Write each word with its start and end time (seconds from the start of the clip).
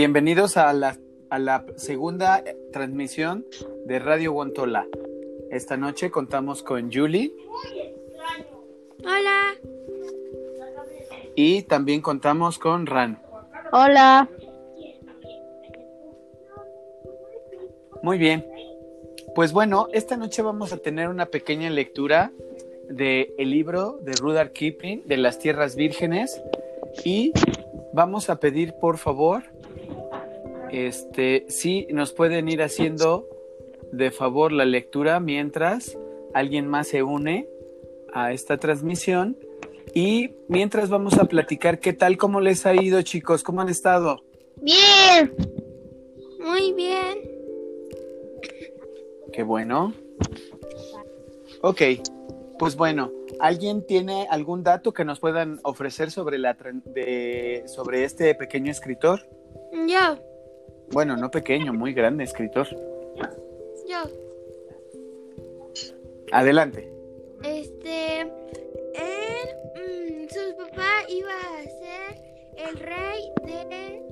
Bienvenidos 0.00 0.56
a 0.56 0.72
la, 0.72 0.96
a 1.28 1.38
la 1.38 1.66
segunda 1.76 2.42
transmisión 2.72 3.44
de 3.84 3.98
Radio 3.98 4.32
Guantola. 4.32 4.86
Esta 5.50 5.76
noche 5.76 6.10
contamos 6.10 6.62
con 6.62 6.90
Julie 6.90 7.34
Hola. 9.04 9.56
y 11.34 11.64
también 11.64 12.00
contamos 12.00 12.58
con 12.58 12.86
Ran. 12.86 13.20
Hola. 13.72 14.26
Muy 18.02 18.16
bien. 18.16 18.46
Pues 19.34 19.52
bueno, 19.52 19.88
esta 19.92 20.16
noche 20.16 20.40
vamos 20.40 20.72
a 20.72 20.78
tener 20.78 21.08
una 21.08 21.26
pequeña 21.26 21.68
lectura 21.68 22.32
de 22.88 23.34
el 23.36 23.50
libro 23.50 23.98
de 24.00 24.12
Rudolf 24.12 24.52
Kipling 24.52 25.06
de 25.06 25.18
las 25.18 25.38
Tierras 25.38 25.76
Vírgenes 25.76 26.40
y 27.04 27.34
vamos 27.92 28.30
a 28.30 28.40
pedir 28.40 28.72
por 28.80 28.96
favor 28.96 29.42
este 30.72 31.46
si 31.48 31.86
nos 31.90 32.12
pueden 32.12 32.48
ir 32.48 32.62
haciendo 32.62 33.26
de 33.92 34.10
favor 34.10 34.52
la 34.52 34.64
lectura 34.64 35.20
mientras 35.20 35.96
alguien 36.34 36.68
más 36.68 36.88
se 36.88 37.02
une 37.02 37.48
a 38.12 38.32
esta 38.32 38.58
transmisión 38.58 39.36
y 39.94 40.30
mientras 40.48 40.88
vamos 40.88 41.18
a 41.18 41.24
platicar 41.24 41.80
qué 41.80 41.92
tal 41.92 42.16
cómo 42.16 42.40
les 42.40 42.66
ha 42.66 42.74
ido 42.74 43.02
chicos, 43.02 43.42
cómo 43.42 43.60
han 43.60 43.68
estado. 43.68 44.22
Bien. 44.62 45.34
Muy 46.38 46.72
bien. 46.72 47.18
Qué 49.32 49.42
bueno. 49.42 49.92
Ok, 51.62 51.82
pues 52.58 52.76
bueno, 52.76 53.10
¿alguien 53.40 53.84
tiene 53.86 54.26
algún 54.30 54.62
dato 54.62 54.92
que 54.92 55.04
nos 55.04 55.20
puedan 55.20 55.60
ofrecer 55.62 56.10
sobre, 56.10 56.38
la, 56.38 56.56
de, 56.84 57.64
sobre 57.66 58.04
este 58.04 58.34
pequeño 58.34 58.70
escritor? 58.70 59.28
Yo. 59.86 60.29
Bueno, 60.92 61.16
no 61.16 61.30
pequeño, 61.30 61.72
muy 61.72 61.92
grande 61.92 62.24
escritor. 62.24 62.66
Yo. 63.88 64.02
Adelante. 66.32 66.92
Este. 67.44 68.20
Él. 68.20 69.48
mm, 69.76 70.28
su 70.28 70.56
papá 70.56 70.90
iba 71.08 71.30
a 71.30 71.62
ser 71.62 72.68
el 72.68 72.78
rey 72.78 73.32
de. 73.44 74.02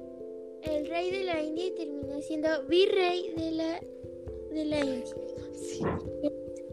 El 0.63 0.89
rey 0.89 1.11
de 1.11 1.25
la 1.25 1.43
India 1.43 1.67
y 1.67 1.71
terminó 1.73 2.21
siendo 2.21 2.49
virrey 2.67 3.35
de 3.37 3.51
la. 3.51 3.81
De 4.53 4.65
la 4.65 4.81
India. 4.81 5.15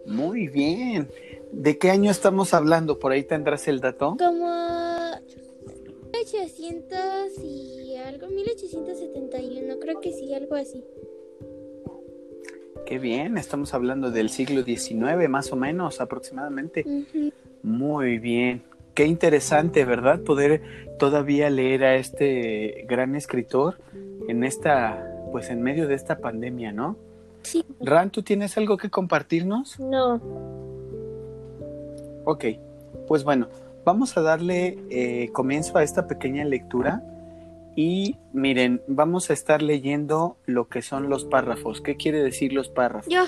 Muy 0.05 0.47
bien. 0.47 1.09
¿De 1.51 1.77
qué 1.77 1.89
año 1.89 2.11
estamos 2.11 2.53
hablando? 2.53 2.99
¿Por 2.99 3.11
ahí 3.11 3.23
tendrás 3.23 3.67
el 3.67 3.79
dato? 3.79 4.17
Como. 4.19 4.84
1800 6.25 7.43
y 7.43 7.95
algo. 7.97 8.27
1871. 8.27 9.79
Creo 9.79 10.01
que 10.01 10.11
sí, 10.11 10.33
algo 10.33 10.55
así. 10.55 10.83
Qué 12.85 12.99
bien, 12.99 13.37
estamos 13.37 13.73
hablando 13.73 14.11
del 14.11 14.29
siglo 14.29 14.63
XIX, 14.63 15.29
más 15.29 15.51
o 15.51 15.55
menos, 15.55 16.01
aproximadamente. 16.01 16.85
Muy 17.63 18.19
bien. 18.19 18.63
Qué 18.93 19.05
interesante, 19.05 19.85
¿verdad? 19.85 20.21
Poder 20.21 20.61
todavía 20.97 21.49
leer 21.49 21.83
a 21.83 21.95
este 21.95 22.85
gran 22.87 23.15
escritor 23.15 23.77
en 24.27 24.43
esta, 24.43 25.03
pues 25.31 25.49
en 25.49 25.61
medio 25.61 25.87
de 25.87 25.95
esta 25.95 26.19
pandemia, 26.19 26.71
¿no? 26.71 26.97
Sí. 27.41 27.65
Ran, 27.79 28.11
¿tú 28.11 28.23
tienes 28.23 28.57
algo 28.57 28.77
que 28.77 28.89
compartirnos? 28.89 29.79
No. 29.79 30.21
Ok, 32.23 32.45
pues 33.07 33.23
bueno, 33.23 33.47
vamos 33.86 34.17
a 34.17 34.22
darle 34.22 34.80
eh, 34.89 35.30
comienzo 35.31 35.78
a 35.78 35.83
esta 35.83 36.08
pequeña 36.08 36.44
lectura 36.44 37.03
y 37.75 38.17
miren, 38.33 38.81
vamos 38.88 39.30
a 39.30 39.33
estar 39.33 39.61
leyendo 39.61 40.38
lo 40.46 40.68
que 40.68 40.81
son 40.81 41.09
los 41.09 41.25
párrafos. 41.25 41.81
¿Qué 41.81 41.95
quiere 41.95 42.22
decir 42.24 42.51
los 42.51 42.69
párrafos? 42.69 43.13
Yo. 43.13 43.25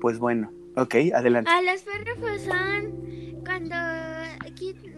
Pues 0.00 0.18
bueno, 0.18 0.50
ok, 0.76 0.94
adelante. 1.14 1.50
A 1.50 1.62
los 1.62 1.82
párrafos 1.82 2.40
son 2.42 3.42
cuando, 3.44 3.74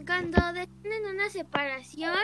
cuando 0.06 0.38
tienen 0.82 1.06
una 1.12 1.28
separación 1.28 2.14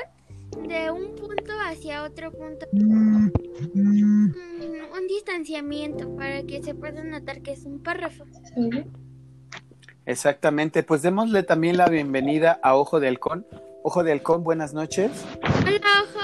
de 0.69 0.91
un 0.91 1.17
punto 1.17 1.53
hacia 1.67 2.05
otro 2.05 2.31
punto. 2.31 2.67
Mm, 2.73 3.31
un 3.75 5.07
distanciamiento 5.09 6.15
para 6.17 6.43
que 6.43 6.63
se 6.63 6.75
pueda 6.75 7.03
notar 7.05 7.43
que 7.43 7.53
es 7.53 7.65
un 7.65 7.83
párrafo. 7.83 8.25
Exactamente, 10.07 10.83
pues 10.83 11.03
démosle 11.03 11.43
también 11.43 11.77
la 11.77 11.87
bienvenida 11.87 12.59
a 12.63 12.77
Ojo 12.77 13.01
de 13.01 13.09
Halcón. 13.09 13.47
Ojo 13.83 14.03
de 14.03 14.13
Halcón, 14.13 14.45
buenas 14.45 14.75
noches. 14.75 15.11
Hola, 15.43 15.81
ojo. 16.03 16.21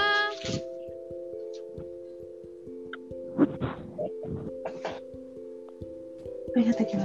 Fíjate 6.54 6.86
que. 6.86 6.98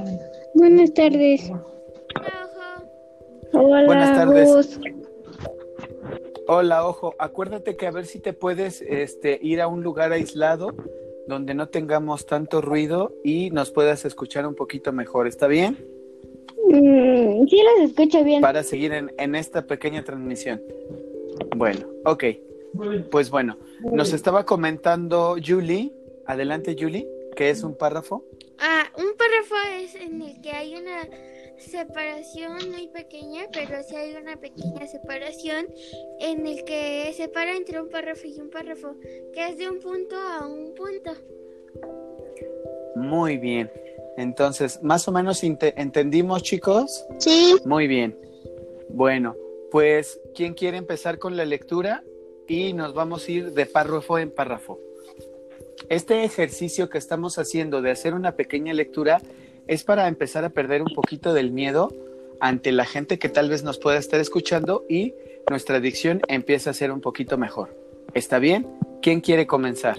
Buenas 0.55 0.93
tardes. 0.93 1.49
Hola, 1.49 2.49
ojo. 2.53 3.67
Hola, 3.67 3.85
Buenas 3.85 4.17
tardes. 4.17 4.79
Hola, 6.47 6.85
Ojo, 6.85 7.15
acuérdate 7.17 7.77
que 7.77 7.87
a 7.87 7.91
ver 7.91 8.05
si 8.05 8.19
te 8.19 8.33
puedes 8.33 8.81
este, 8.81 9.39
ir 9.41 9.61
a 9.61 9.67
un 9.67 9.83
lugar 9.83 10.11
aislado 10.11 10.75
donde 11.27 11.53
no 11.53 11.69
tengamos 11.69 12.25
tanto 12.25 12.59
ruido 12.59 13.13
y 13.23 13.51
nos 13.51 13.71
puedas 13.71 14.03
escuchar 14.03 14.45
un 14.45 14.55
poquito 14.55 14.91
mejor, 14.91 15.27
¿está 15.27 15.47
bien? 15.47 15.77
Mm, 16.71 17.47
sí, 17.47 17.61
los 17.63 17.89
escucho 17.89 18.23
bien. 18.23 18.41
Para 18.41 18.63
seguir 18.63 18.93
en, 18.93 19.11
en 19.17 19.35
esta 19.35 19.65
pequeña 19.65 20.03
transmisión. 20.03 20.61
Bueno, 21.55 21.87
ok. 22.05 22.23
Pues 23.09 23.29
bueno, 23.29 23.57
nos 23.91 24.13
estaba 24.13 24.45
comentando 24.45 25.35
Julie, 25.45 25.91
adelante 26.25 26.75
Julie, 26.79 27.07
que 27.35 27.49
es 27.49 27.63
un 27.63 27.75
párrafo. 27.75 28.23
Ah, 28.59 28.85
un 28.97 29.17
párrafo 29.17 29.55
es 29.81 29.95
en 29.95 30.21
el 30.21 30.41
que 30.41 30.51
hay 30.51 30.75
una 30.75 31.07
separación 31.57 32.71
muy 32.71 32.87
pequeña, 32.87 33.43
pero 33.51 33.83
sí 33.83 33.95
hay 33.95 34.15
una 34.15 34.37
pequeña 34.37 34.87
separación 34.87 35.67
en 36.19 36.47
el 36.47 36.63
que 36.63 37.11
separa 37.13 37.55
entre 37.55 37.81
un 37.81 37.89
párrafo 37.89 38.25
y 38.25 38.39
un 38.39 38.49
párrafo, 38.49 38.95
que 39.33 39.47
es 39.47 39.57
de 39.57 39.69
un 39.69 39.79
punto 39.79 40.15
a 40.15 40.47
un 40.47 40.73
punto. 40.73 41.11
Muy 42.95 43.37
bien. 43.37 43.69
Entonces, 44.17 44.79
más 44.83 45.07
o 45.07 45.11
menos 45.11 45.43
entendimos, 45.43 46.43
chicos. 46.43 47.05
Sí. 47.19 47.55
Muy 47.65 47.87
bien. 47.87 48.17
Bueno, 48.89 49.35
pues, 49.71 50.19
¿quién 50.35 50.53
quiere 50.53 50.77
empezar 50.77 51.17
con 51.17 51.37
la 51.37 51.45
lectura? 51.45 52.03
Y 52.47 52.73
nos 52.73 52.93
vamos 52.93 53.27
a 53.27 53.31
ir 53.31 53.53
de 53.53 53.65
párrafo 53.65 54.17
en 54.17 54.31
párrafo. 54.31 54.79
Este 55.89 56.23
ejercicio 56.23 56.89
que 56.89 56.97
estamos 56.97 57.37
haciendo 57.37 57.81
de 57.81 57.91
hacer 57.91 58.13
una 58.13 58.35
pequeña 58.35 58.73
lectura 58.73 59.21
es 59.67 59.83
para 59.83 60.07
empezar 60.07 60.43
a 60.43 60.49
perder 60.49 60.81
un 60.81 60.93
poquito 60.93 61.33
del 61.33 61.51
miedo 61.51 61.89
ante 62.39 62.71
la 62.71 62.85
gente 62.85 63.19
que 63.19 63.29
tal 63.29 63.49
vez 63.49 63.63
nos 63.63 63.77
pueda 63.77 63.97
estar 63.97 64.19
escuchando 64.19 64.85
y 64.89 65.13
nuestra 65.49 65.79
dicción 65.79 66.21
empieza 66.27 66.71
a 66.71 66.73
ser 66.73 66.91
un 66.91 67.01
poquito 67.01 67.37
mejor. 67.37 67.75
¿Está 68.13 68.39
bien? 68.39 68.67
¿Quién 69.01 69.21
quiere 69.21 69.47
comenzar? 69.47 69.97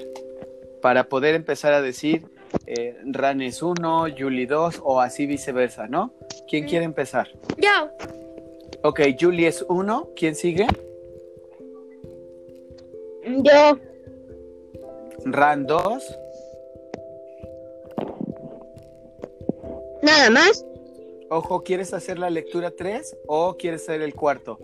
Para 0.83 1.09
poder 1.09 1.35
empezar 1.35 1.73
a 1.73 1.81
decir 1.81 2.27
eh, 2.67 2.97
Ran 3.07 3.41
es 3.43 3.63
uno, 3.63 4.07
Julie 4.17 4.47
dos 4.47 4.81
o 4.83 5.01
así 5.01 5.27
viceversa, 5.27 5.87
¿no? 5.87 6.15
¿Quién 6.49 6.67
quiere 6.67 6.85
empezar? 6.85 7.29
Yo, 7.57 7.91
Ok, 8.85 9.01
Julie 9.19 9.47
es 9.47 9.65
uno. 9.69 10.09
¿Quién 10.17 10.35
sigue? 10.35 10.67
Yo. 13.25 13.79
Ran 15.25 15.67
dos. 15.67 16.19
Nada 20.03 20.31
más. 20.31 20.67
Ojo, 21.31 21.63
¿quieres 21.63 21.95
hacer 21.95 22.19
la 22.19 22.29
lectura 22.29 22.73
tres 22.73 23.17
o 23.29 23.57
quieres 23.57 23.85
ser 23.85 24.03
el 24.03 24.15
cuarto? 24.15 24.59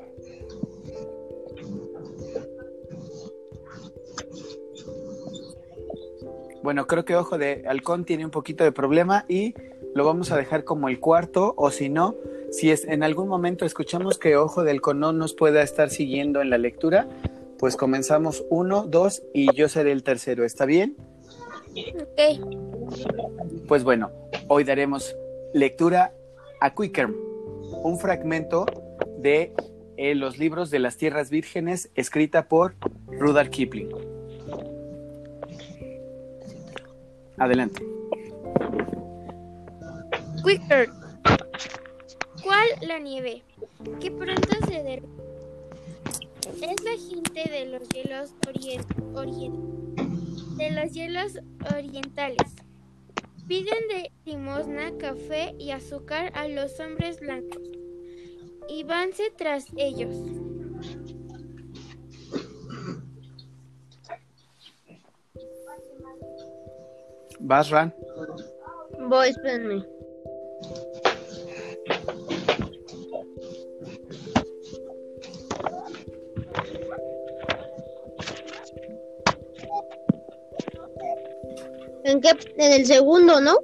Bueno, 6.69 6.87
creo 6.87 7.07
que 7.07 7.17
Ojo 7.17 7.39
de 7.39 7.65
Halcón 7.67 8.05
tiene 8.05 8.27
un 8.27 8.31
poquito 8.31 8.63
de 8.63 8.73
problema 8.73 9.25
y 9.27 9.55
lo 9.95 10.05
vamos 10.05 10.31
a 10.33 10.37
dejar 10.37 10.65
como 10.65 10.91
el 10.91 11.01
cuarto 11.01 11.55
o 11.57 11.71
si 11.71 11.89
no, 11.89 12.15
si 12.51 12.71
es 12.71 12.85
en 12.85 13.03
algún 13.03 13.27
momento 13.27 13.65
escuchamos 13.65 14.19
que 14.19 14.37
Ojo 14.37 14.65
de 14.65 14.73
Halcón 14.73 15.01
no 15.01 15.15
nos 15.15 15.33
pueda 15.33 15.63
estar 15.63 15.89
siguiendo 15.89 16.43
en 16.43 16.51
la 16.51 16.59
lectura, 16.59 17.09
pues 17.59 17.75
comenzamos 17.75 18.45
uno, 18.51 18.85
dos 18.87 19.23
y 19.33 19.51
yo 19.57 19.71
seré 19.71 19.93
el 19.93 20.03
tercero. 20.03 20.45
¿Está 20.45 20.67
bien? 20.67 20.95
ok. 21.75 23.67
Pues 23.67 23.83
bueno, 23.83 24.11
hoy 24.49 24.65
daremos 24.65 25.17
lectura 25.55 26.13
a 26.61 26.75
Quicker, 26.75 27.09
un 27.83 27.99
fragmento 27.99 28.67
de 29.17 29.55
eh, 29.97 30.15
los 30.15 30.37
libros 30.37 30.71
de 30.71 30.81
las 30.81 30.99
Tierras 30.99 31.31
Vírgenes 31.31 31.89
escrita 31.95 32.47
por 32.47 32.75
Rudolf 33.07 33.49
Kipling. 33.49 33.89
Adelante. 37.39 37.85
Quicker. 40.45 40.89
¿Cuál 42.43 42.67
la 42.83 42.99
nieve? 42.99 43.43
Que 44.01 44.11
pronto 44.11 44.67
se 44.67 44.83
derrite. 44.83 45.09
Es 46.63 46.83
la 46.83 46.97
gente 46.97 47.51
de 47.51 47.67
los 47.67 47.89
hielos 47.91 48.35
de 50.57 50.71
los 50.71 50.93
hielos 50.93 51.39
orientales. 51.75 52.55
Piden 53.47 53.89
de 53.89 54.11
limosna, 54.25 54.97
café 54.99 55.55
y 55.59 55.71
azúcar 55.71 56.33
a 56.35 56.49
los 56.49 56.79
hombres 56.81 57.21
blancos 57.21 57.63
y 58.69 58.83
vanse 58.83 59.33
tras 59.37 59.67
ellos. 59.77 60.15
Vas, 67.49 67.71
Ran. 67.71 67.95
Voy, 69.09 69.31
espérenme. 69.31 69.83
¿En 82.05 82.21
qué? 82.21 82.33
En 82.59 82.73
el 82.73 82.85
segundo, 82.85 83.41
¿no? 83.41 83.57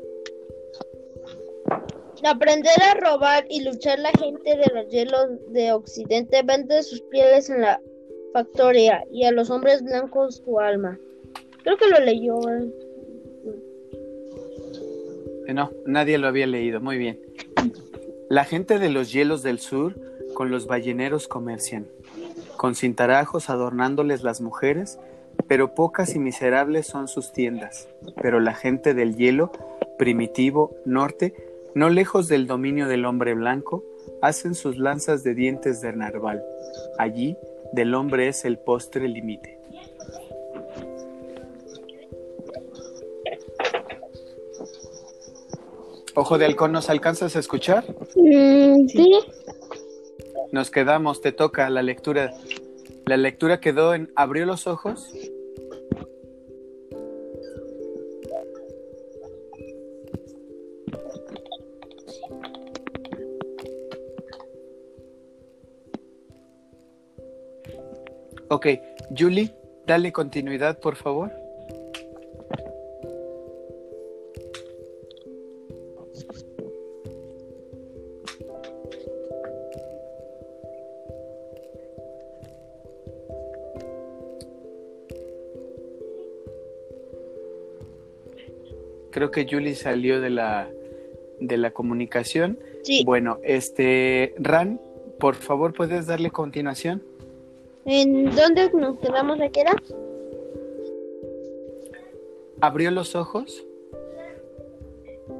Aprender 2.24 2.72
a 2.82 2.94
robar 2.94 3.44
y 3.50 3.64
luchar 3.64 3.98
la 3.98 4.12
gente 4.12 4.56
de 4.56 4.72
los 4.74 4.88
hielos 4.88 5.26
de 5.48 5.72
Occidente 5.72 6.40
vende 6.42 6.82
sus 6.82 7.02
pieles 7.02 7.50
en 7.50 7.60
la 7.60 7.78
factoría 8.32 9.04
y 9.12 9.24
a 9.24 9.30
los 9.30 9.50
hombres 9.50 9.82
blancos 9.82 10.36
su 10.42 10.58
alma. 10.58 10.98
Creo 11.62 11.76
que 11.76 11.88
lo 11.88 12.00
leyó. 12.00 12.40
¿eh? 12.48 12.83
Eh, 15.46 15.54
No, 15.54 15.70
nadie 15.86 16.18
lo 16.18 16.28
había 16.28 16.46
leído. 16.46 16.80
Muy 16.80 16.98
bien. 16.98 17.18
La 18.28 18.44
gente 18.44 18.78
de 18.78 18.90
los 18.90 19.12
hielos 19.12 19.42
del 19.42 19.58
sur 19.58 19.94
con 20.34 20.50
los 20.50 20.66
balleneros 20.66 21.28
comercian, 21.28 21.86
con 22.56 22.74
cintarajos 22.74 23.50
adornándoles 23.50 24.22
las 24.22 24.40
mujeres, 24.40 24.98
pero 25.46 25.74
pocas 25.74 26.14
y 26.14 26.18
miserables 26.18 26.86
son 26.86 27.08
sus 27.08 27.32
tiendas. 27.32 27.88
Pero 28.20 28.40
la 28.40 28.54
gente 28.54 28.94
del 28.94 29.16
hielo, 29.16 29.52
primitivo, 29.98 30.74
norte, 30.84 31.34
no 31.74 31.88
lejos 31.90 32.28
del 32.28 32.46
dominio 32.46 32.88
del 32.88 33.04
hombre 33.04 33.34
blanco, 33.34 33.84
hacen 34.22 34.54
sus 34.54 34.78
lanzas 34.78 35.22
de 35.22 35.34
dientes 35.34 35.80
de 35.80 35.92
narval. 35.92 36.42
Allí, 36.98 37.36
del 37.72 37.94
hombre 37.94 38.28
es 38.28 38.44
el 38.44 38.58
postre 38.58 39.08
límite. 39.08 39.58
Ojo 46.16 46.38
de 46.38 46.46
halcón, 46.46 46.70
¿nos 46.70 46.90
alcanzas 46.90 47.34
a 47.34 47.40
escuchar? 47.40 47.84
Mm, 48.14 48.86
sí. 48.86 49.20
Nos 50.52 50.70
quedamos, 50.70 51.20
te 51.20 51.32
toca 51.32 51.68
la 51.70 51.82
lectura. 51.82 52.32
La 53.06 53.16
lectura 53.16 53.60
quedó 53.60 53.94
en 53.94 54.12
abrió 54.14 54.46
los 54.46 54.66
ojos. 54.68 55.12
Ok, 68.48 68.66
Julie, 69.18 69.52
dale 69.84 70.12
continuidad, 70.12 70.78
por 70.78 70.94
favor. 70.94 71.43
Creo 89.24 89.46
que 89.46 89.46
Julie 89.50 89.74
salió 89.74 90.20
de 90.20 90.28
la, 90.28 90.68
de 91.40 91.56
la 91.56 91.70
comunicación. 91.70 92.58
Sí. 92.82 93.04
Bueno, 93.06 93.38
este, 93.42 94.34
Ran, 94.36 94.78
por 95.18 95.34
favor, 95.34 95.72
¿puedes 95.72 96.06
darle 96.06 96.30
continuación? 96.30 97.02
¿En 97.86 98.34
dónde 98.36 98.70
nos 98.74 98.98
quedamos 98.98 99.40
aquí 99.40 99.60
era? 99.60 99.74
¿Abrió 102.60 102.90
los 102.90 103.16
ojos? 103.16 103.64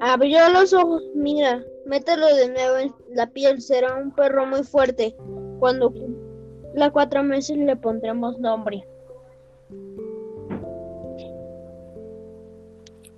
Abrió 0.00 0.48
los 0.48 0.72
ojos, 0.72 1.02
mira, 1.14 1.62
mételo 1.84 2.34
de 2.34 2.48
nuevo 2.48 2.78
en 2.78 2.94
la 3.10 3.26
piel, 3.28 3.60
será 3.60 3.96
un 3.96 4.14
perro 4.14 4.46
muy 4.46 4.62
fuerte. 4.62 5.14
Cuando 5.58 5.90
cumpla 5.92 6.90
cuatro 6.90 7.22
meses 7.22 7.58
le 7.58 7.76
pondremos 7.76 8.38
nombre. 8.38 8.86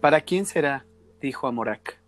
¿Para 0.06 0.20
quién 0.20 0.46
será? 0.46 0.86
dijo 1.20 1.48
Amorak. 1.48 2.00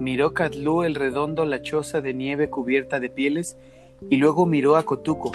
Miró 0.00 0.34
Catlú 0.34 0.82
el 0.82 0.96
redondo 0.96 1.44
la 1.44 1.62
choza 1.62 2.00
de 2.00 2.12
nieve 2.12 2.50
cubierta 2.50 2.98
de 2.98 3.08
pieles 3.08 3.56
y 4.10 4.16
luego 4.16 4.46
miró 4.46 4.74
a 4.74 4.82
Cotuco, 4.82 5.30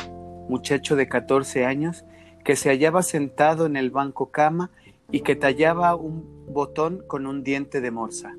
muchacho 0.50 0.98
de 0.98 1.07
14 1.07 1.63
años, 1.63 2.04
que 2.44 2.57
se 2.57 2.68
hallaba 2.68 3.01
sentado 3.01 3.65
en 3.65 3.77
el 3.77 3.92
banco 3.92 4.30
cama 4.30 4.71
y 5.10 5.21
que 5.21 5.38
tallaba 5.38 5.95
un 5.95 6.44
botón 6.50 7.01
con 7.07 7.25
un 7.25 7.45
diente 7.45 7.80
de 7.80 7.92
morsa. 7.92 8.36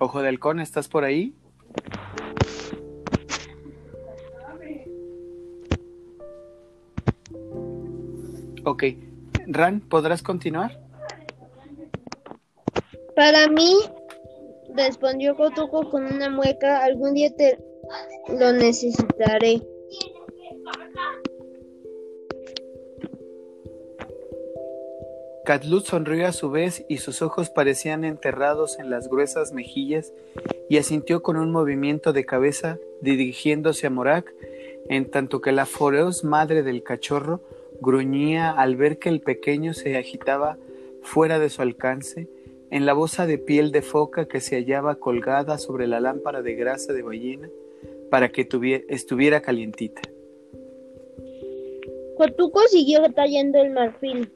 Ojo 0.00 0.22
de 0.22 0.28
halcón, 0.28 0.60
¿estás 0.60 0.88
por 0.88 1.04
ahí? 1.04 1.34
Ok. 8.72 8.84
Ran, 9.48 9.80
¿podrás 9.80 10.22
continuar? 10.22 10.80
Para 13.14 13.46
mí, 13.48 13.76
respondió 14.74 15.36
Cotuco 15.36 15.90
con 15.90 16.06
una 16.06 16.30
mueca, 16.30 16.82
algún 16.82 17.12
día 17.12 17.28
te 17.36 17.58
lo 18.28 18.50
necesitaré. 18.54 19.60
Catlut 25.44 25.84
sonrió 25.84 26.26
a 26.26 26.32
su 26.32 26.50
vez 26.50 26.86
y 26.88 26.96
sus 26.96 27.20
ojos 27.20 27.50
parecían 27.50 28.04
enterrados 28.04 28.78
en 28.78 28.88
las 28.88 29.10
gruesas 29.10 29.52
mejillas 29.52 30.14
y 30.70 30.78
asintió 30.78 31.22
con 31.22 31.36
un 31.36 31.52
movimiento 31.52 32.14
de 32.14 32.24
cabeza 32.24 32.78
dirigiéndose 33.02 33.86
a 33.86 33.90
Morak, 33.90 34.32
en 34.88 35.10
tanto 35.10 35.42
que 35.42 35.52
la 35.52 35.66
feroz 35.66 36.24
madre 36.24 36.62
del 36.62 36.82
cachorro 36.82 37.42
gruñía 37.82 38.50
al 38.52 38.76
ver 38.76 38.98
que 38.98 39.08
el 39.08 39.20
pequeño 39.20 39.74
se 39.74 39.96
agitaba 39.98 40.56
fuera 41.02 41.38
de 41.38 41.50
su 41.50 41.60
alcance 41.62 42.28
en 42.70 42.86
la 42.86 42.94
boza 42.94 43.26
de 43.26 43.36
piel 43.38 43.72
de 43.72 43.82
foca 43.82 44.26
que 44.26 44.40
se 44.40 44.56
hallaba 44.56 44.94
colgada 44.94 45.58
sobre 45.58 45.86
la 45.86 46.00
lámpara 46.00 46.40
de 46.40 46.54
grasa 46.54 46.92
de 46.92 47.02
ballena 47.02 47.50
para 48.10 48.30
que 48.30 48.48
tuvie- 48.48 48.84
estuviera 48.88 49.42
calientita. 49.42 50.00
Cotuco 52.16 52.60
siguió 52.68 53.02
tallando 53.12 53.60
el 53.60 53.70
marfil. 53.70 54.32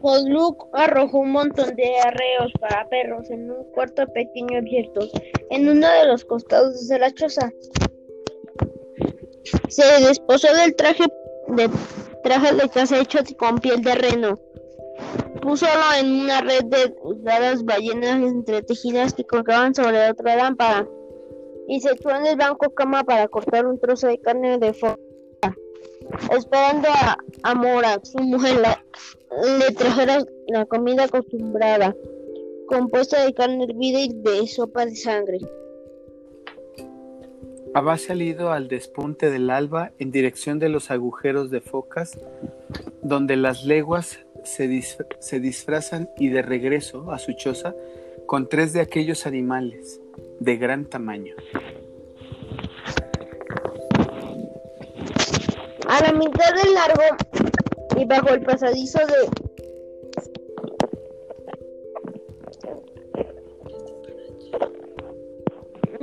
Podluk 0.00 0.68
arrojó 0.74 1.20
un 1.20 1.32
montón 1.32 1.74
de 1.74 1.96
arreos 1.98 2.52
para 2.60 2.88
perros 2.88 3.30
en 3.30 3.50
un 3.50 3.64
cuarto 3.72 4.06
pequeño 4.12 4.58
abierto 4.58 5.08
en 5.50 5.68
uno 5.68 5.88
de 5.90 6.06
los 6.06 6.24
costados 6.24 6.86
de 6.86 6.98
la 6.98 7.10
choza. 7.12 7.50
Se 9.68 9.84
desposó 10.06 10.48
del 10.54 10.74
traje 10.74 11.04
de 11.48 11.70
traje 12.22 12.54
de 12.54 12.68
caza 12.68 13.00
hecho 13.00 13.18
con 13.38 13.58
piel 13.58 13.82
de 13.82 13.94
reno. 13.94 14.38
Púsolo 15.42 15.70
en 15.98 16.22
una 16.22 16.40
red 16.40 16.64
de 16.64 16.94
delgadas 17.04 17.64
ballenas 17.64 18.20
entretejidas 18.20 19.14
que 19.14 19.24
colgaban 19.24 19.74
sobre 19.74 20.10
otra 20.10 20.36
lámpara 20.36 20.86
y 21.68 21.80
se 21.80 21.92
echó 21.92 22.10
en 22.10 22.26
el 22.26 22.36
banco 22.36 22.70
cama 22.74 23.04
para 23.04 23.28
cortar 23.28 23.66
un 23.66 23.78
trozo 23.78 24.08
de 24.08 24.18
carne 24.20 24.58
de 24.58 24.74
foca 24.74 24.98
esperando 26.32 26.88
a, 26.88 27.18
a 27.42 27.54
Mora, 27.54 28.00
su 28.02 28.18
mujer, 28.18 28.62
le 29.58 29.74
trajera 29.74 30.24
la 30.48 30.64
comida 30.66 31.04
acostumbrada, 31.04 31.94
compuesta 32.66 33.24
de 33.24 33.34
carne 33.34 33.64
hervida 33.64 34.00
y 34.00 34.08
de 34.14 34.46
sopa 34.46 34.86
de 34.86 34.96
sangre. 34.96 35.38
Había 37.78 37.96
salido 37.96 38.50
al 38.50 38.66
despunte 38.66 39.30
del 39.30 39.50
alba 39.50 39.92
en 40.00 40.10
dirección 40.10 40.58
de 40.58 40.68
los 40.68 40.90
agujeros 40.90 41.48
de 41.48 41.60
focas, 41.60 42.18
donde 43.02 43.36
las 43.36 43.62
leguas 43.62 44.18
se, 44.42 44.82
se 45.20 45.38
disfrazan 45.38 46.10
y 46.18 46.28
de 46.28 46.42
regreso 46.42 47.12
a 47.12 47.20
su 47.20 47.34
choza 47.34 47.76
con 48.26 48.48
tres 48.48 48.72
de 48.72 48.80
aquellos 48.80 49.26
animales 49.26 50.00
de 50.40 50.56
gran 50.56 50.86
tamaño. 50.86 51.36
A 55.86 56.02
la 56.02 56.12
mitad 56.14 56.54
del 56.60 56.74
largo 56.74 57.16
y 57.96 58.04
bajo 58.06 58.30
el 58.30 58.42
pasadizo 58.42 58.98
de 59.06 59.47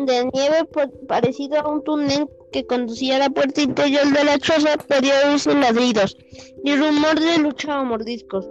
de 0.06 0.30
nieve 0.34 0.66
pues, 0.72 0.90
parecido 1.08 1.60
a 1.60 1.68
un 1.68 1.84
túnel 1.84 2.28
que 2.52 2.66
conducía 2.66 3.18
a 3.18 3.20
la 3.20 3.30
puerta 3.30 3.62
interior 3.62 4.06
de 4.14 4.24
la 4.24 4.40
choza 4.40 4.78
podía 4.78 5.14
oírse 5.28 5.54
ladridos 5.54 6.18
y 6.64 6.76
rumor 6.76 7.20
de 7.20 7.38
lucha 7.40 7.82
o 7.82 7.86
mordiscos. 7.86 8.50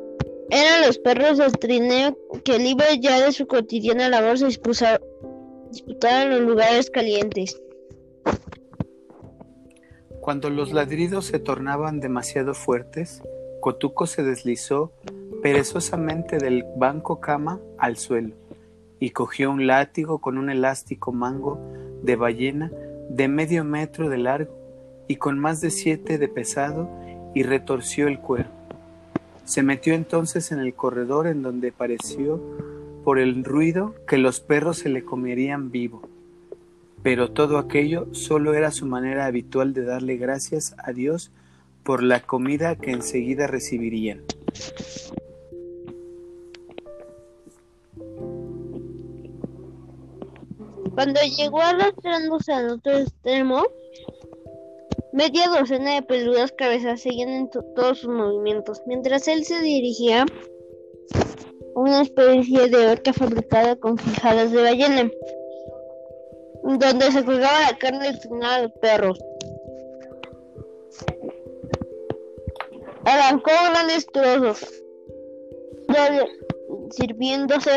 Eran 0.51 0.87
los 0.87 0.99
perros 0.99 1.39
del 1.39 1.53
trineo 1.53 2.17
que, 2.45 2.59
libres 2.59 3.01
ya 3.01 3.25
de 3.25 3.33
su 3.33 3.47
cotidiana 3.47 4.09
labor, 4.09 4.39
se 4.39 4.47
disputaban 4.47 6.31
los 6.31 6.41
lugares 6.41 6.91
calientes. 6.91 7.61
Cuando 10.21 10.51
los 10.51 10.73
ladridos 10.73 11.27
se 11.27 11.39
tornaban 11.39 12.01
demasiado 12.01 12.55
fuertes, 12.55 13.23
Cotuco 13.61 14.07
se 14.07 14.23
deslizó 14.23 14.93
perezosamente 15.43 16.39
del 16.39 16.65
banco 16.77 17.21
cama 17.21 17.61
al 17.79 17.97
suelo 17.97 18.44
y 19.05 19.11
cogió 19.11 19.51
un 19.51 19.67
látigo 19.67 20.19
con 20.19 20.39
un 20.39 20.49
elástico 20.49 21.13
mango 21.13 21.61
de 22.03 22.17
ballena 22.17 22.71
de 23.11 23.29
medio 23.29 23.63
metro 23.63 24.09
de 24.09 24.19
largo 24.19 24.57
y 25.09 25.17
con 25.17 25.39
más 25.39 25.61
de 25.61 25.71
siete 25.71 26.17
de 26.17 26.29
pesado 26.29 26.89
y 27.35 27.43
retorció 27.43 28.09
el 28.09 28.19
cuero. 28.19 28.49
Se 29.45 29.63
metió 29.63 29.95
entonces 29.95 30.53
en 30.53 30.59
el 30.59 30.75
corredor 30.75 31.27
en 31.27 31.43
donde 31.43 31.71
pareció 31.71 32.43
por 33.05 33.19
el 33.19 33.45
ruido 33.45 33.95
que 34.07 34.17
los 34.17 34.41
perros 34.41 34.79
se 34.79 34.89
le 34.89 35.05
comerían 35.05 35.71
vivo 35.71 36.09
pero 37.05 37.31
todo 37.31 37.59
aquello 37.59 38.09
solo 38.13 38.55
era 38.55 38.71
su 38.71 38.87
manera 38.87 39.27
habitual 39.27 39.75
de 39.75 39.85
darle 39.85 40.17
gracias 40.17 40.75
a 40.79 40.93
Dios 40.93 41.31
por 41.83 42.03
la 42.03 42.21
comida 42.21 42.77
que 42.77 42.93
enseguida 42.93 43.47
recibirían. 43.47 44.23
Cuando 50.95 51.21
llegó 51.37 51.61
arrastrándose 51.61 52.53
al 52.53 52.71
otro 52.71 52.99
extremo, 52.99 53.65
media 55.13 55.49
docena 55.49 55.95
de 55.95 56.03
peludas 56.03 56.53
cabezas 56.53 57.01
seguían 57.03 57.31
en 57.31 57.51
to- 57.51 57.65
todos 57.75 57.99
sus 57.99 58.11
movimientos, 58.11 58.81
mientras 58.87 59.27
él 59.29 59.45
se 59.45 59.61
dirigía 59.61 60.23
a 60.23 61.81
una 61.81 62.03
especie 62.03 62.69
de 62.69 62.87
horca 62.89 63.13
fabricada 63.13 63.77
con 63.77 63.99
fijadas 63.99 64.53
de 64.53 64.63
ballena, 64.63 65.11
donde 66.63 67.13
se 67.13 67.25
colgaba 67.25 67.71
la 67.71 67.79
carne 67.79 68.13
destinada 68.13 68.55
a 68.55 68.63
los 68.63 68.73
perros. 68.81 69.19
Arrancó 73.05 73.51
grandes 73.71 74.07
trozos, 74.07 74.83
sirviéndose 76.91 77.71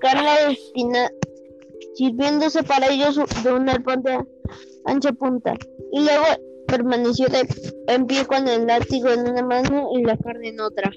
carne 0.00 0.30
destinada 0.48 1.10
sirviéndose 2.00 2.62
para 2.62 2.90
ellos 2.90 3.20
de 3.44 3.52
un 3.52 3.68
arpón 3.68 4.02
de 4.02 4.18
ancha 4.86 5.12
punta, 5.12 5.54
y 5.92 6.00
luego 6.00 6.24
permaneció 6.66 7.26
de, 7.28 7.46
en 7.88 8.06
pie 8.06 8.24
con 8.24 8.48
el 8.48 8.66
látigo 8.66 9.10
en 9.10 9.28
una 9.28 9.42
mano 9.42 9.90
y 9.94 10.02
la 10.02 10.16
carne 10.16 10.48
en 10.48 10.60
otra. 10.60 10.90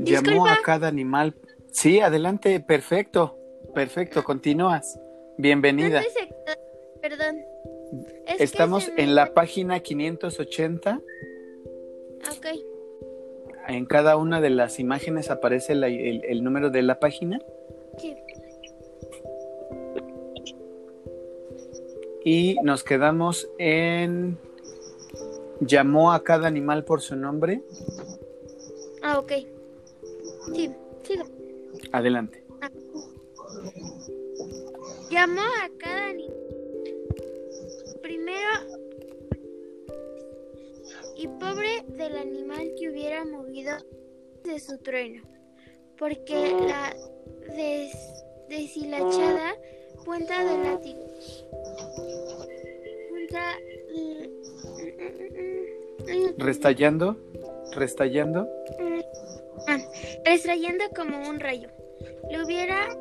Llamó 0.00 0.46
a 0.48 0.58
cada 0.64 0.88
animal. 0.88 1.36
Sí, 1.70 2.00
adelante, 2.00 2.58
perfecto, 2.58 3.38
perfecto, 3.74 4.24
continúas. 4.24 4.98
Bienvenida. 5.38 6.02
¿Dónde 6.02 6.10
se 6.10 6.26
quedó? 6.26 7.00
Perdón. 7.00 7.44
Es 8.26 8.40
Estamos 8.40 8.90
me 8.96 9.04
en 9.04 9.14
la 9.14 9.34
página 9.34 9.78
580. 9.78 11.00
Ok. 12.28 12.46
En 13.70 13.86
cada 13.86 14.16
una 14.16 14.40
de 14.40 14.50
las 14.50 14.80
imágenes 14.80 15.30
aparece 15.30 15.74
la- 15.76 15.86
el, 15.88 16.24
el 16.24 16.42
número 16.42 16.70
de 16.70 16.82
la 16.82 16.98
página 16.98 17.40
Sí. 17.98 18.16
y 22.24 22.56
nos 22.62 22.82
quedamos 22.84 23.48
en... 23.58 24.38
Llamó 25.60 26.12
a 26.12 26.24
cada 26.24 26.48
animal 26.48 26.84
por 26.84 27.00
su 27.02 27.16
nombre. 27.16 27.62
Ah, 29.02 29.18
ok. 29.18 29.32
Sí, 30.54 30.70
sigo. 31.02 31.24
Adelante. 31.92 32.42
Llamó 35.10 35.42
a 35.42 35.68
cada 35.78 36.06
animal. 36.06 36.36
Primero. 38.00 38.79
Y 41.20 41.28
pobre 41.28 41.84
del 41.86 42.16
animal 42.16 42.72
que 42.78 42.88
hubiera 42.88 43.26
movido 43.26 43.72
de 44.42 44.58
su 44.58 44.78
trueno. 44.78 45.22
Porque 45.98 46.32
la 46.32 46.96
des, 47.54 47.92
deshilachada 48.48 49.54
punta 50.02 50.42
del 50.42 50.62
látigo. 50.62 51.06
Punta. 53.10 53.58
Restallando, 56.38 57.18
restallando. 57.72 58.48
Ah, 59.68 59.76
Restrayendo 60.24 60.84
como 60.96 61.28
un 61.28 61.38
rayo. 61.38 61.68
Le 62.30 62.42
hubiera 62.42 62.96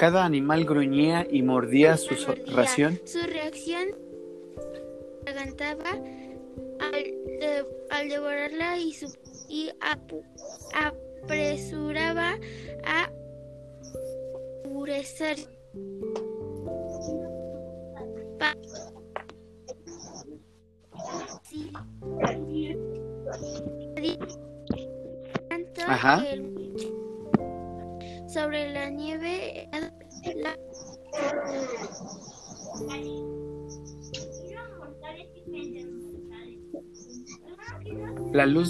Cada 0.00 0.24
animal 0.24 0.64
gruñía 0.64 1.26
y 1.30 1.42
mordía 1.42 1.98
su 1.98 2.14
ración. 2.46 2.98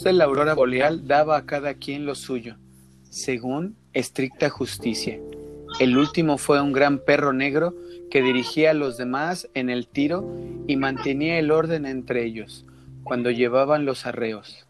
De 0.03 0.15
la 0.15 0.25
aurora 0.25 0.55
boreal 0.55 1.07
daba 1.07 1.37
a 1.37 1.45
cada 1.45 1.75
quien 1.75 2.07
lo 2.07 2.15
suyo, 2.15 2.57
según 3.11 3.77
estricta 3.93 4.49
justicia. 4.49 5.21
El 5.79 5.99
último 5.99 6.39
fue 6.39 6.59
un 6.59 6.73
gran 6.73 7.01
perro 7.01 7.35
negro 7.35 7.75
que 8.11 8.23
dirigía 8.23 8.71
a 8.71 8.75
los 8.75 8.97
demás 8.97 9.49
en 9.53 9.69
el 9.69 9.87
tiro 9.89 10.27
y 10.67 10.77
mantenía 10.77 11.39
el 11.39 11.51
orden 11.51 11.85
entre 11.85 12.25
ellos 12.25 12.65
cuando 13.05 13.31
llevaban 13.31 13.85
los 13.85 14.07
arreos. 14.07 14.67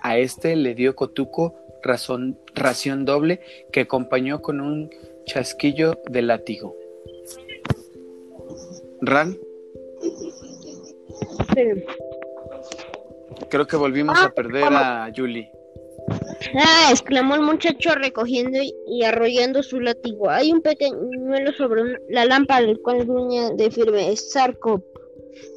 A 0.00 0.16
este 0.16 0.54
le 0.54 0.76
dio 0.76 0.94
Cotuco 0.94 1.56
ración 1.82 3.04
doble 3.04 3.40
que 3.72 3.80
acompañó 3.80 4.40
con 4.42 4.60
un 4.60 4.90
chasquillo 5.26 5.98
de 6.08 6.22
látigo. 6.22 6.76
Ran, 9.00 9.36
creo 13.48 13.66
que 13.66 13.76
volvimos 13.76 14.18
a 14.18 14.30
perder 14.30 14.64
a 14.64 15.10
Julie. 15.14 15.50
Ah, 16.54 16.88
exclamó 16.90 17.34
el 17.34 17.42
muchacho 17.42 17.94
recogiendo 17.94 18.58
y, 18.86 19.04
arrollando 19.04 19.62
su 19.62 19.80
látigo. 19.80 20.30
Hay 20.30 20.52
un 20.52 20.62
pequeñuelo 20.62 21.52
sobre 21.52 21.98
la 22.08 22.24
lámpara, 22.24 22.64
el 22.64 22.80
cual 22.80 23.04
gruña 23.04 23.50
de 23.50 23.70
firme. 23.70 24.12
Es 24.12 24.30
Sarko. 24.32 24.82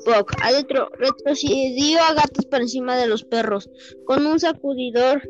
Puck. 0.06 0.34
Adentro, 0.42 0.90
retrocedió 0.98 2.00
a 2.02 2.14
gatos 2.14 2.46
por 2.46 2.62
encima 2.62 2.98
de 2.98 3.08
los 3.08 3.24
perros, 3.24 3.70
con 4.06 4.26
un 4.26 4.40
sacudidor 4.40 5.22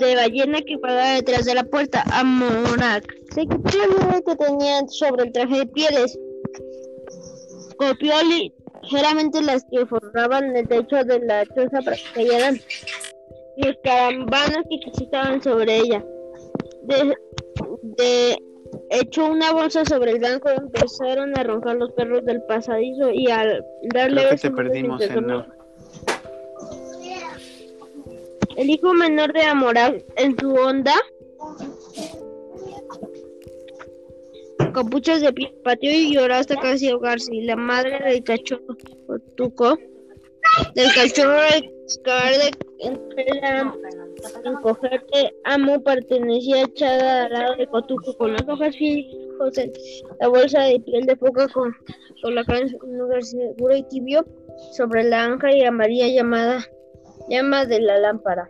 de 0.00 0.16
ballena 0.16 0.60
que 0.62 0.78
paraba 0.78 1.14
detrás 1.14 1.44
de 1.44 1.54
la 1.54 1.64
puerta. 1.64 2.04
A 2.10 2.24
Morak. 2.24 3.14
Se 3.34 3.42
quitó 3.42 3.86
nube 3.88 4.22
que 4.26 4.36
tenía 4.36 4.80
sobre 4.88 5.24
el 5.24 5.32
traje 5.32 5.58
de 5.58 5.66
pieles. 5.66 6.18
Copió 7.76 8.14
ligeramente 8.82 9.42
las 9.42 9.64
que 9.70 9.86
forraban 9.86 10.56
el 10.56 10.66
techo 10.68 11.02
de 11.04 11.20
la 11.20 11.44
choza 11.46 11.80
para 11.84 11.96
que 11.96 12.02
cayeran 12.14 12.60
los 13.58 13.76
carambanos 13.82 14.64
que 14.68 15.02
estaban 15.04 15.42
sobre 15.42 15.76
ella. 15.78 16.04
De, 16.82 17.16
de 17.82 18.38
echó 18.90 19.26
una 19.26 19.52
bolsa 19.52 19.84
sobre 19.84 20.12
el 20.12 20.20
banco 20.20 20.50
y 20.50 20.56
empezaron 20.58 21.36
a 21.38 21.42
roncar 21.42 21.76
los 21.76 21.92
perros 21.92 22.24
del 22.24 22.42
pasadizo 22.42 23.10
y 23.10 23.30
al 23.30 23.64
darle 23.94 24.20
Creo 24.22 24.30
que 24.30 24.36
te 24.36 24.48
besos 24.50 24.56
perdimos 24.56 25.00
empezó 25.00 25.18
en 25.18 25.30
a- 25.30 25.34
no. 25.34 25.46
El 28.56 28.70
hijo 28.70 28.94
menor 28.94 29.32
de 29.32 29.42
Amoral 29.42 30.04
en 30.16 30.36
su 30.38 30.50
onda 30.54 30.94
capuchas 34.76 35.22
de 35.22 35.32
pie 35.32 35.54
patio 35.64 35.90
y 35.90 36.12
lloró 36.12 36.34
hasta 36.34 36.54
casi 36.56 36.90
ahogarse. 36.90 37.34
Y 37.34 37.42
la 37.42 37.56
madre 37.56 37.98
del 38.04 38.22
cachorro 38.22 38.76
Cotuco, 39.06 39.78
del 40.74 40.92
cachorro 40.94 41.40
de 41.40 41.70
entre 42.80 43.24
la 43.40 43.74
encogerte 44.44 45.34
amo 45.44 45.82
pertenecía 45.82 46.64
echada 46.64 47.24
al 47.24 47.32
lado 47.32 47.56
de 47.56 47.66
Cotuco 47.68 48.16
con 48.18 48.34
las 48.34 48.46
hojas 48.48 48.76
fijos 48.76 49.56
en 49.56 49.72
la 50.20 50.28
bolsa 50.28 50.62
de 50.64 50.80
piel 50.80 51.06
de 51.06 51.16
foca 51.16 51.48
con, 51.48 51.74
con 52.22 52.34
la 52.34 52.44
cara 52.44 52.60
en 52.60 52.98
lugar 52.98 53.22
seguro 53.22 53.76
y 53.76 53.82
tibio 53.84 54.26
sobre 54.72 55.04
la 55.04 55.24
anja 55.24 55.54
y 55.54 55.64
a 55.64 55.70
María 55.70 56.08
llamada 56.08 56.64
llama 57.28 57.64
de 57.64 57.80
la 57.80 57.98
lámpara. 57.98 58.48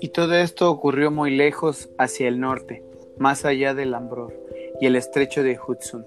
Y 0.00 0.08
todo 0.08 0.34
esto 0.34 0.70
ocurrió 0.70 1.10
muy 1.10 1.34
lejos 1.36 1.88
hacia 1.98 2.28
el 2.28 2.40
norte, 2.40 2.82
más 3.18 3.44
allá 3.44 3.74
del 3.74 3.94
Ambror 3.94 4.32
y 4.80 4.86
el 4.86 4.96
estrecho 4.96 5.42
de 5.42 5.58
Hudson, 5.58 6.04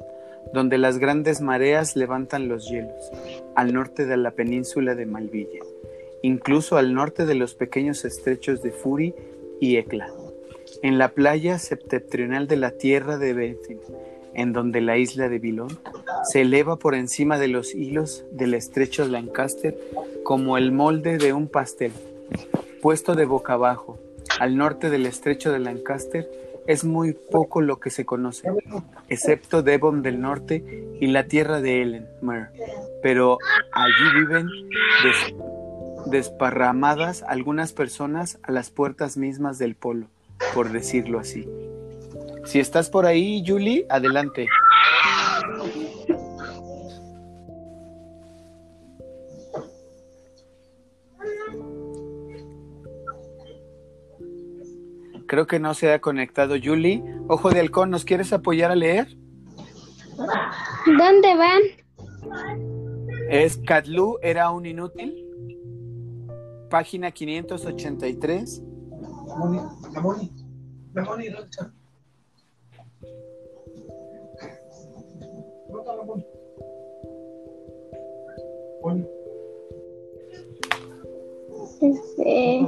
donde 0.54 0.78
las 0.78 0.98
grandes 0.98 1.42
mareas 1.42 1.96
levantan 1.96 2.48
los 2.48 2.70
hielos, 2.70 3.12
al 3.56 3.74
norte 3.74 4.06
de 4.06 4.18
la 4.18 4.32
península 4.32 4.96
de 4.96 5.06
Malvilla, 5.06 5.60
incluso 6.22 6.78
al 6.78 6.94
norte 6.94 7.26
de 7.26 7.36
los 7.36 7.56
pequeños 7.56 8.06
estrechos 8.06 8.62
de 8.62 8.72
Furi 8.72 9.14
y 9.60 9.78
Ecla, 9.78 10.12
en 10.82 10.98
la 10.98 11.10
playa 11.10 11.60
septentrional 11.60 12.48
de 12.48 12.58
la 12.58 12.72
tierra 12.72 13.18
de 13.18 13.34
Betin, 13.34 13.80
en 14.34 14.54
donde 14.54 14.82
la 14.82 14.98
isla 14.98 15.28
de 15.28 15.40
Bilón 15.40 15.80
se 16.24 16.42
eleva 16.42 16.78
por 16.78 16.96
encima 16.96 17.40
de 17.40 17.48
los 17.48 17.74
hilos 17.74 18.26
del 18.32 18.54
estrecho 18.54 19.04
de 19.06 19.12
Lancaster 19.12 19.78
como 20.24 20.58
el 20.58 20.72
molde 20.72 21.18
de 21.18 21.34
un 21.34 21.48
pastel, 21.48 21.92
puesto 22.82 23.16
de 23.16 23.26
boca 23.26 23.54
abajo, 23.54 24.00
al 24.40 24.56
norte 24.56 24.90
del 24.90 25.06
estrecho 25.06 25.52
de 25.52 25.60
Lancaster, 25.60 26.30
es 26.70 26.84
muy 26.86 27.14
poco 27.14 27.62
lo 27.62 27.80
que 27.80 27.90
se 27.90 28.06
conoce, 28.06 28.48
excepto 29.10 29.64
Devon 29.64 30.04
del 30.04 30.22
norte 30.22 30.64
y 31.02 31.08
la 31.08 31.24
tierra 31.24 31.62
de 31.62 31.82
Ellen, 31.82 32.08
Mer. 32.22 32.50
Pero 33.02 33.38
allí 33.74 34.20
viven 34.20 34.48
des- 35.04 35.34
desparramadas 36.12 37.24
algunas 37.24 37.74
personas 37.74 38.38
a 38.44 38.52
las 38.52 38.70
puertas 38.70 39.18
mismas 39.18 39.58
del 39.58 39.74
polo, 39.76 40.06
por 40.54 40.72
decirlo 40.72 41.20
así. 41.20 41.48
Si 42.46 42.60
estás 42.60 42.90
por 42.90 43.06
ahí, 43.06 43.44
Julie, 43.46 43.86
adelante. 43.90 44.48
Creo 55.30 55.46
que 55.46 55.60
no 55.60 55.76
se 55.76 55.94
ha 55.94 56.02
conectado 56.02 56.56
Julie. 56.62 57.04
Ojo 57.28 57.52
de 57.52 57.60
halcón, 57.60 57.92
¿nos 57.92 58.04
quieres 58.04 58.34
apoyar 58.34 58.72
a 58.72 58.76
leer? 58.76 59.16
¿Dónde 60.98 61.36
van? 61.38 61.62
Es 63.30 63.58
Catlu 63.58 64.18
era 64.24 64.50
un 64.50 64.66
inútil. 64.66 65.24
Página 66.72 67.12
583. 67.12 68.64
Este, 81.82 82.68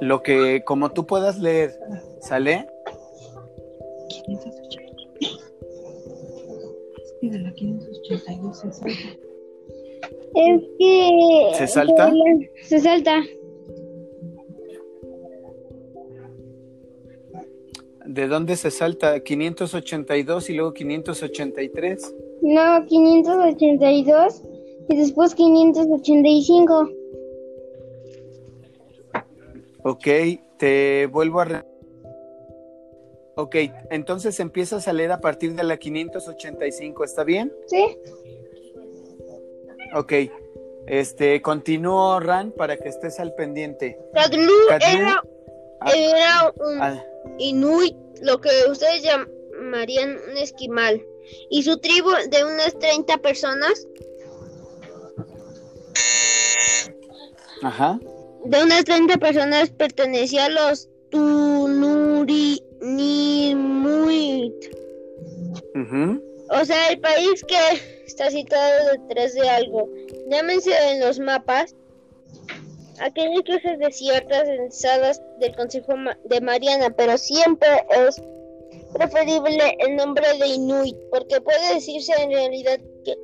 Lo 0.00 0.22
que 0.22 0.62
como 0.64 0.90
tú 0.90 1.06
puedas 1.06 1.38
leer, 1.38 1.78
¿sale? 2.20 2.66
Y 7.20 7.30
de 7.30 7.38
la 7.38 7.52
582 7.52 8.58
se 8.58 8.72
salta. 8.72 9.08
es 10.34 10.62
que... 10.78 11.50
¿Se 11.54 11.66
salta? 11.66 12.12
Se 12.62 12.80
salta. 12.80 13.22
¿De 18.04 18.28
dónde 18.28 18.56
se 18.56 18.70
salta? 18.70 19.20
582 19.20 20.50
y 20.50 20.54
luego 20.54 20.72
583. 20.72 22.14
No, 22.42 22.86
582 22.86 24.42
y 24.88 24.96
después 24.96 25.34
585. 25.34 26.90
Ok, 29.88 30.06
te 30.58 31.06
vuelvo 31.06 31.40
a... 31.40 31.44
re- 31.44 31.64
Ok, 33.36 33.54
entonces 33.90 34.40
empiezas 34.40 34.88
a 34.88 34.92
leer 34.92 35.12
a 35.12 35.20
partir 35.20 35.54
de 35.54 35.62
la 35.62 35.76
585, 35.76 37.04
¿está 37.04 37.22
bien? 37.22 37.52
¿Sí? 37.66 37.96
Ok, 39.94 40.12
este, 40.88 41.40
continúo, 41.40 42.18
Ran, 42.18 42.50
para 42.50 42.76
que 42.78 42.88
estés 42.88 43.20
al 43.20 43.32
pendiente. 43.34 43.96
Era, 44.80 45.22
Ah, 45.80 45.92
era 45.94 46.52
un 46.58 46.82
ah, 46.82 47.04
inuit, 47.38 47.94
lo 48.22 48.40
que 48.40 48.48
ustedes 48.68 49.02
llamarían 49.04 50.16
un 50.30 50.36
esquimal. 50.38 51.00
Y 51.50 51.62
su 51.62 51.78
tribu 51.78 52.08
de 52.30 52.44
unas 52.44 52.76
30 52.78 53.18
personas, 53.18 53.86
ajá, 57.62 58.00
de 58.48 58.62
unas 58.62 58.84
30 58.84 59.16
personas 59.18 59.70
pertenecía 59.70 60.46
a 60.46 60.50
los 60.50 60.88
Tunurinimuit. 61.10 62.66
ujú, 65.74 66.22
O 66.50 66.64
sea, 66.64 66.88
el 66.90 67.00
país 67.00 67.44
que 67.46 67.56
está 68.06 68.30
situado 68.30 68.92
detrás 68.92 69.34
de 69.34 69.48
algo. 69.48 69.88
Llámense 70.28 70.70
en 70.90 71.00
los 71.00 71.18
mapas 71.18 71.74
aquellas 73.00 73.42
cosas 73.42 73.78
desiertas 73.78 74.48
ensadas 74.48 75.20
del 75.40 75.54
Consejo 75.56 75.94
de 76.24 76.40
Mariana, 76.40 76.90
pero 76.90 77.18
siempre 77.18 77.68
es 77.90 78.20
preferible 78.94 79.76
el 79.80 79.96
nombre 79.96 80.26
de 80.38 80.46
Inuit, 80.46 80.96
porque 81.10 81.40
puede 81.40 81.74
decirse 81.74 82.12
en 82.18 82.30
realidad 82.30 82.78
que, 83.04 83.14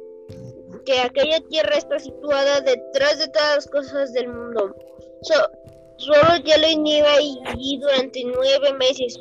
que 0.84 1.00
aquella 1.00 1.40
tierra 1.48 1.76
está 1.76 1.98
situada 1.98 2.60
detrás 2.60 3.18
de 3.18 3.28
todas 3.28 3.56
las 3.56 3.66
cosas 3.68 4.12
del 4.12 4.28
mundo. 4.28 4.74
So- 5.22 5.50
solo 5.98 6.36
hielo 6.44 6.68
y 6.68 6.76
nieve 6.76 7.08
allí 7.46 7.78
durante 7.78 8.24
nueve 8.24 8.72
meses. 8.78 9.18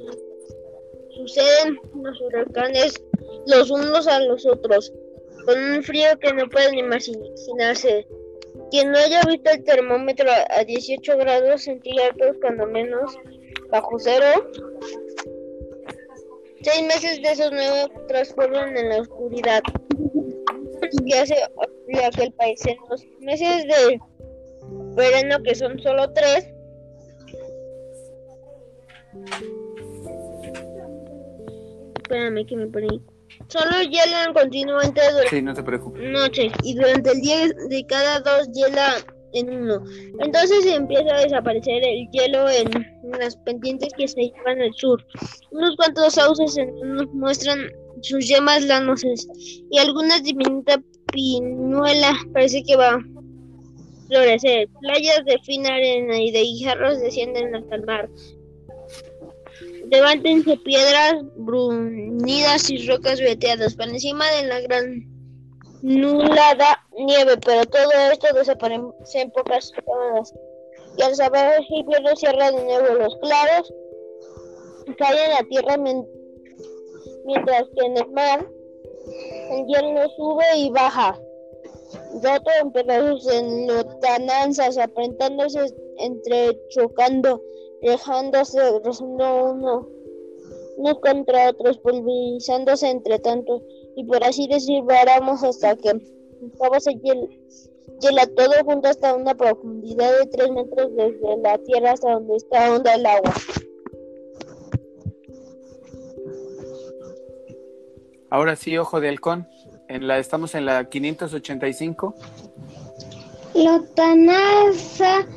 Suceden 1.15 1.79
los 2.01 2.21
huracanes 2.21 2.93
los 3.47 3.71
unos 3.71 4.07
a 4.07 4.19
los 4.19 4.45
otros, 4.45 4.93
con 5.45 5.57
un 5.59 5.83
frío 5.83 6.07
que 6.19 6.33
no 6.33 6.47
pueden 6.49 6.77
imaginarse. 6.77 8.07
Quien 8.69 8.91
no 8.91 8.97
haya 8.97 9.21
visto 9.27 9.51
el 9.51 9.63
termómetro 9.63 10.29
a 10.49 10.63
18 10.63 11.17
grados 11.17 11.63
centígrados, 11.63 12.37
cuando 12.41 12.65
menos 12.67 13.11
bajo 13.69 13.97
cero, 13.99 14.25
seis 16.61 16.83
meses 16.83 17.21
de 17.21 17.31
esos 17.31 17.51
nueve 17.51 17.91
transcurren 18.07 18.77
en 18.77 18.89
la 18.89 19.01
oscuridad. 19.01 19.61
que 21.05 21.17
hace 21.17 21.35
horrible 21.55 22.05
aquel 22.05 22.31
país 22.33 22.65
en 22.65 22.77
los 22.89 23.05
meses 23.19 23.63
de 23.63 23.99
verano, 24.95 25.41
que 25.43 25.55
son 25.55 25.79
solo 25.79 26.11
tres, 26.13 26.47
Espérame 32.01 32.45
que 32.45 32.55
me 32.55 32.67
perdí. 32.67 33.01
Solo 33.47 33.81
hielan 33.89 34.33
continuamente 34.33 35.01
durante 35.11 35.29
sí, 35.29 35.41
no 35.41 35.53
te 35.53 36.51
y 36.63 36.75
durante 36.75 37.11
el 37.11 37.21
día 37.21 37.47
de 37.69 37.85
cada 37.87 38.19
dos 38.19 38.49
hiela 38.51 38.95
en 39.33 39.49
uno. 39.49 39.83
Entonces 40.19 40.65
empieza 40.65 41.15
a 41.15 41.21
desaparecer 41.21 41.81
el 41.83 42.09
hielo 42.11 42.49
en 42.49 42.69
las 43.19 43.35
pendientes 43.37 43.93
que 43.97 44.07
se 44.07 44.21
llevan 44.21 44.61
al 44.61 44.73
sur. 44.73 45.05
Unos 45.51 45.75
cuantos 45.75 46.13
sauces 46.13 46.57
en 46.57 46.69
uno 46.69 47.07
muestran 47.13 47.59
sus 48.01 48.27
yemas 48.27 48.65
lanosas 48.65 49.27
y 49.69 49.77
algunas 49.77 50.23
diminuta 50.23 50.81
pinuela 51.13 52.13
parece 52.33 52.63
que 52.63 52.75
va 52.75 52.99
florecer. 54.11 54.67
Playas 54.81 55.23
de 55.25 55.39
fina 55.39 55.73
arena 55.73 56.17
y 56.19 56.31
de 56.31 56.41
guijarros 56.41 56.99
descienden 56.99 57.55
hasta 57.55 57.75
el 57.75 57.85
mar. 57.85 58.09
Levántense 59.89 60.57
piedras 60.57 61.15
brunidas 61.35 62.69
y 62.69 62.87
rocas 62.87 63.19
veteadas 63.19 63.75
por 63.75 63.87
encima 63.87 64.29
de 64.31 64.47
la 64.47 64.61
gran 64.61 65.05
nulada 65.81 66.85
nieve, 66.97 67.37
pero 67.43 67.65
todo 67.65 67.91
esto 68.11 68.27
desaparece 68.35 68.85
en 69.15 69.31
pocas 69.31 69.71
horas. 69.85 70.33
Y 70.97 71.03
al 71.03 71.15
saber 71.15 71.59
el 71.59 71.77
invierno 71.77 72.15
cierra 72.15 72.51
de 72.51 72.63
nuevo 72.63 72.95
los 72.95 73.17
claros, 73.17 73.73
cae 74.97 75.25
en 75.25 75.31
la 75.31 75.43
tierra 75.49 75.77
mien- 75.77 76.07
mientras 77.25 77.63
que 77.75 77.85
en 77.85 77.97
el 77.97 78.11
mar 78.11 78.47
el 79.51 79.65
hielo 79.67 80.09
sube 80.15 80.45
y 80.57 80.69
baja. 80.69 81.17
Roto 82.13 82.51
en 82.61 82.71
pedazos 82.71 83.27
en 83.31 83.67
lotananzas, 83.67 84.77
apretándose 84.77 85.59
entre 85.97 86.59
chocando, 86.69 87.41
dejándose 87.81 88.59
rozando 88.83 89.51
uno 89.53 89.87
unos 90.77 90.99
contra 90.99 91.49
otros, 91.49 91.77
pulverizándose 91.79 92.89
entre 92.89 93.19
tanto, 93.19 93.61
y 93.95 94.03
por 94.05 94.23
así 94.23 94.47
decir, 94.47 94.81
varamos 94.83 95.43
hasta 95.43 95.75
que 95.75 95.91
cabo 96.59 96.79
se 96.79 96.91
hiel- 96.91 97.29
hiela 97.99 98.25
todo 98.35 98.53
junto 98.65 98.87
hasta 98.87 99.13
una 99.15 99.35
profundidad 99.35 100.11
de 100.19 100.25
3 100.27 100.49
metros 100.51 100.95
desde 100.95 101.37
la 101.37 101.57
tierra 101.59 101.91
hasta 101.91 102.13
donde 102.13 102.35
está 102.37 102.73
honda 102.73 102.95
el 102.95 103.05
agua. 103.05 103.33
Ahora 108.29 108.55
sí, 108.55 108.77
ojo 108.77 109.01
de 109.01 109.09
halcón. 109.09 109.47
En 109.91 110.07
la, 110.07 110.17
estamos 110.19 110.55
en 110.55 110.65
la 110.65 110.85
585. 110.85 112.15
Lotanasa 113.55 115.27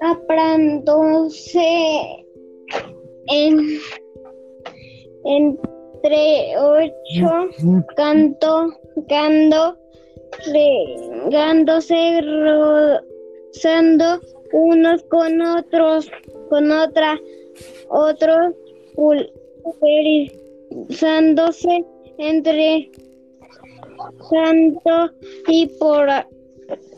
aprándose 0.00 1.60
en, 3.28 3.78
entre 5.24 6.58
ocho, 6.58 7.48
canto, 7.96 8.76
cando, 9.08 9.78
regándose, 11.30 12.22
rozando 13.54 14.20
unos 14.52 15.04
con 15.04 15.40
otros, 15.42 16.10
con 16.50 16.72
otra, 16.72 17.20
otros 17.88 18.52
pulverizándose 18.96 21.84
entre 22.18 22.90
santo 24.30 25.12
y 25.48 25.66
por 25.78 26.08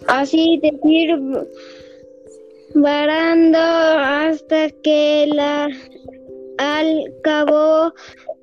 así 0.09 0.61
decir, 0.63 1.17
varando 2.75 3.59
hasta 3.59 4.71
que 4.83 5.29
la 5.33 5.69
al 6.59 7.13
cabo 7.23 7.93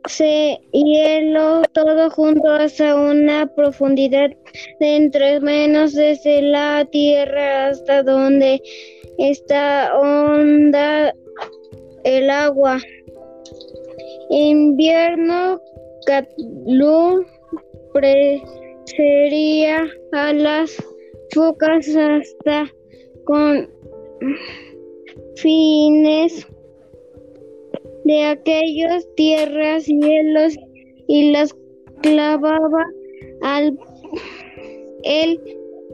se 0.07 0.59
hielo 0.71 1.61
todo 1.73 2.09
junto 2.09 2.49
hasta 2.49 2.95
una 2.95 3.47
profundidad 3.55 4.31
de 4.79 4.95
entre 4.95 5.39
menos 5.39 5.93
desde 5.93 6.41
la 6.41 6.85
tierra 6.91 7.67
hasta 7.67 8.03
donde 8.03 8.61
está 9.17 9.91
honda 9.97 11.13
el 12.03 12.29
agua. 12.29 12.79
Invierno 14.29 15.59
Catlú 16.05 17.25
prefería 17.93 19.87
a 20.11 20.33
las 20.33 20.75
focas 21.33 21.87
hasta 21.95 22.71
con 23.25 23.69
fines 25.35 26.47
de 28.05 28.23
aquellas 28.23 29.07
tierras, 29.15 29.85
hielos 29.85 30.57
y 31.07 31.31
las 31.31 31.55
clavaba 32.01 32.85
al 33.41 33.77
el 35.03 35.39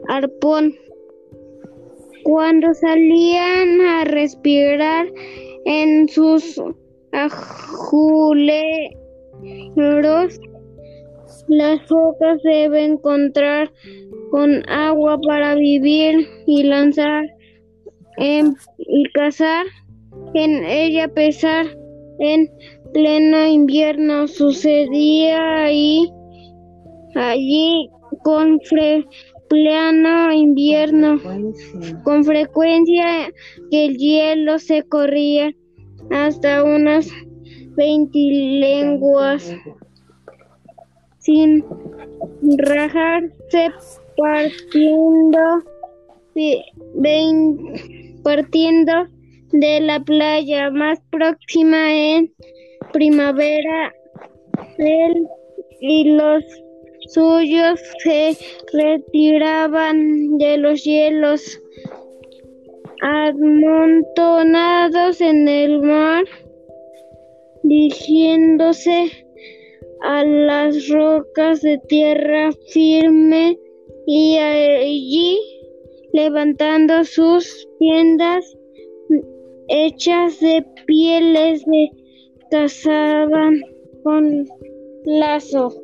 arpón. 0.08 0.74
Cuando 2.24 2.74
salían 2.74 3.80
a 3.80 4.04
respirar 4.04 5.06
en 5.64 6.08
sus 6.08 6.60
ajuleros, 7.12 8.98
las 11.48 11.82
focas 11.86 12.42
deben 12.42 12.92
encontrar 12.92 13.72
con 14.30 14.68
agua 14.68 15.18
para 15.26 15.54
vivir 15.54 16.28
y 16.46 16.62
lanzar 16.64 17.24
y 18.18 19.04
cazar 19.14 19.66
en 20.34 20.64
ella 20.64 21.04
a 21.04 21.08
pesar 21.08 21.66
en 22.18 22.50
pleno 22.92 23.46
invierno. 23.46 24.26
Sucedía 24.28 25.64
ahí 25.64 26.10
allí 27.14 27.88
con 28.22 28.60
pleno 29.48 30.32
invierno 30.32 31.20
con 32.04 32.24
frecuencia 32.24 33.32
que 33.70 33.86
el 33.86 33.96
hielo 33.96 34.58
se 34.58 34.82
corría 34.82 35.52
hasta 36.10 36.64
unas 36.64 37.08
20 37.76 38.18
lenguas 38.18 39.54
sin 41.28 41.62
rajarse 42.56 43.70
partiendo 44.16 45.62
vein- 46.94 47.58
partiendo 48.24 48.94
de 49.52 49.80
la 49.80 50.00
playa 50.00 50.70
más 50.70 50.98
próxima 51.10 51.92
en 51.92 52.32
primavera 52.94 53.92
él 54.78 55.28
y 55.80 56.12
los 56.12 56.42
suyos 57.08 57.78
se 58.02 58.34
retiraban 58.72 60.38
de 60.38 60.56
los 60.56 60.82
hielos 60.82 61.60
amontonados 63.02 64.40
en 65.20 65.46
el 65.46 65.82
mar 65.82 66.24
dirigiéndose 67.64 69.27
a 70.02 70.24
las 70.24 70.88
rocas 70.88 71.62
de 71.62 71.78
tierra 71.88 72.50
firme 72.72 73.58
y 74.06 74.36
allí 74.38 75.38
levantando 76.12 77.04
sus 77.04 77.68
tiendas 77.78 78.44
hechas 79.68 80.40
de 80.40 80.64
pieles 80.86 81.64
de 81.66 81.90
cazaban 82.50 83.60
con 84.02 84.46
lazo. 85.04 85.74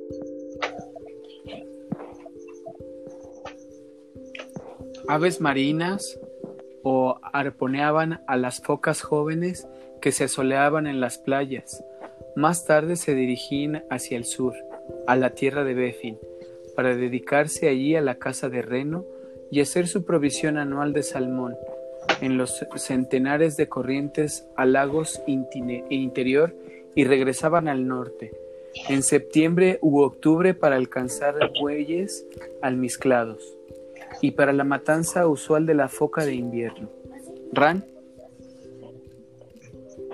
Aves 5.06 5.40
marinas 5.40 6.18
o 6.82 7.18
arponeaban 7.22 8.22
a 8.26 8.36
las 8.36 8.62
focas 8.62 9.02
jóvenes 9.02 9.68
que 10.00 10.12
se 10.12 10.24
asoleaban 10.24 10.86
en 10.86 11.00
las 11.00 11.18
playas. 11.18 11.82
Más 12.36 12.64
tarde 12.64 12.96
se 12.96 13.14
dirigían 13.14 13.84
hacia 13.90 14.16
el 14.16 14.24
sur, 14.24 14.54
a 15.06 15.16
la 15.16 15.30
tierra 15.30 15.64
de 15.64 15.74
Befin, 15.74 16.18
para 16.74 16.96
dedicarse 16.96 17.68
allí 17.68 17.94
a 17.94 18.00
la 18.00 18.16
caza 18.16 18.48
de 18.48 18.62
reno 18.62 19.04
y 19.50 19.60
hacer 19.60 19.86
su 19.86 20.04
provisión 20.04 20.58
anual 20.58 20.92
de 20.92 21.02
salmón 21.02 21.54
en 22.20 22.36
los 22.36 22.66
centenares 22.76 23.56
de 23.56 23.68
corrientes 23.68 24.46
a 24.56 24.66
lagos 24.66 25.22
intine- 25.26 25.84
interior 25.90 26.54
y 26.94 27.04
regresaban 27.04 27.68
al 27.68 27.86
norte, 27.86 28.32
en 28.88 29.02
septiembre 29.02 29.78
u 29.80 30.00
octubre 30.00 30.54
para 30.54 30.76
alcanzar 30.76 31.34
bueyes 31.60 32.26
almizclados 32.62 33.56
y 34.20 34.32
para 34.32 34.52
la 34.52 34.64
matanza 34.64 35.26
usual 35.28 35.66
de 35.66 35.74
la 35.74 35.88
foca 35.88 36.24
de 36.24 36.34
invierno. 36.34 36.88
Ran, 37.52 37.84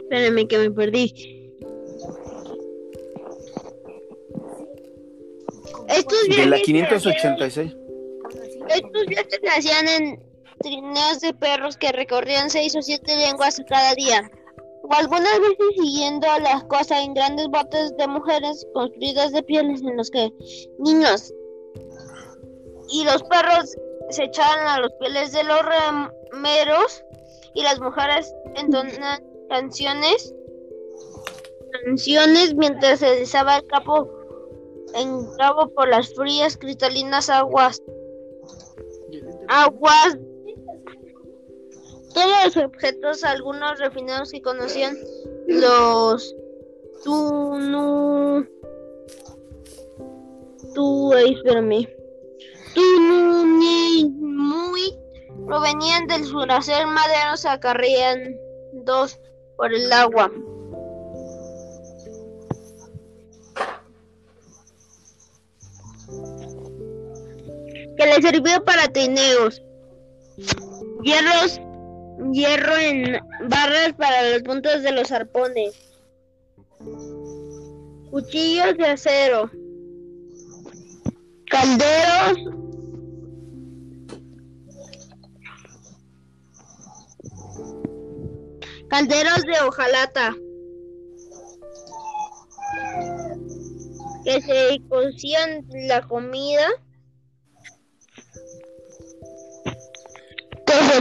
Espérame 0.03 0.49
que 0.49 0.59
me 0.59 0.71
perdí. 0.71 1.40
Estos 6.01 6.23
de 6.29 6.47
la 6.47 6.57
viajes 6.57 6.67
586. 6.67 7.77
Estos 8.69 9.07
viajes 9.07 9.39
se 9.43 9.49
hacían 9.49 9.89
en 9.89 10.23
trineos 10.61 11.21
de 11.21 11.35
perros 11.35 11.77
que 11.77 11.93
recorrían 11.93 12.49
seis 12.49 12.75
o 12.75 12.83
siete 12.83 13.17
lenguas 13.17 13.61
cada 13.69 13.95
día, 13.95 14.31
o 14.83 14.95
algunas 14.95 15.41
veces 15.41 15.67
siguiendo 15.77 16.27
las 16.43 16.65
cosas 16.65 17.05
en 17.05 17.15
grandes 17.15 17.49
botes 17.49 17.97
de 17.97 18.07
mujeres 18.07 18.67
construidas 18.73 19.33
de 19.33 19.43
pieles 19.43 19.83
en 19.83 19.97
los 19.97 20.11
que 20.11 20.33
niños 20.79 21.33
y 22.91 23.05
los 23.05 23.23
perros 23.25 23.77
se 24.11 24.25
echaban 24.25 24.67
a 24.67 24.81
los 24.81 24.93
pieles 24.95 25.33
de 25.33 25.45
los 25.45 25.61
remeros 26.33 27.05
y 27.55 27.63
las 27.63 27.79
mujeres 27.81 28.35
entonaban 28.57 29.23
canciones 29.49 30.35
canciones 31.85 32.55
mientras 32.55 32.99
se 32.99 33.07
deslizaba 33.07 33.59
el 33.59 33.67
capo 33.67 34.20
en 34.95 35.27
cabo 35.37 35.69
por 35.75 35.89
las 35.89 36.13
frías 36.15 36.57
cristalinas 36.57 37.29
aguas. 37.31 37.83
Aguas. 39.49 40.19
Todos 42.15 42.55
los 42.55 42.57
objetos 42.65 43.25
algunos 43.25 43.79
refinados 43.79 44.33
que 44.33 44.43
conocían 44.43 44.97
los 45.47 46.35
tunu 47.05 48.47
tu 50.75 51.13
espérame. 51.15 51.89
Muy 54.19 54.99
provenían 55.47 56.07
del 56.07 56.25
sur 56.25 56.51
hacer 56.51 56.87
maderos 56.87 57.45
acarrean 57.45 58.37
dos 58.73 59.19
por 59.57 59.73
el 59.73 59.93
agua 59.93 60.31
que 68.01 68.07
le 68.07 68.15
sirvió 68.27 68.65
para 68.65 68.89
trineos. 68.89 69.63
Hierros 71.03 71.61
hierro 72.33 72.77
en 72.79 73.19
barras 73.47 73.93
para 73.99 74.31
los 74.31 74.43
puntos 74.43 74.83
de 74.83 74.93
los 74.93 75.13
arpones. 75.13 75.75
Cuchillos 78.11 78.77
de 78.79 78.87
acero, 78.87 79.51
calderos, 81.51 82.39
calderos 88.89 89.43
de 89.43 89.61
hojalata, 89.67 90.35
que 94.25 94.41
se 94.41 94.81
cocían 94.89 95.67
la 95.87 96.01
comida, 96.09 96.67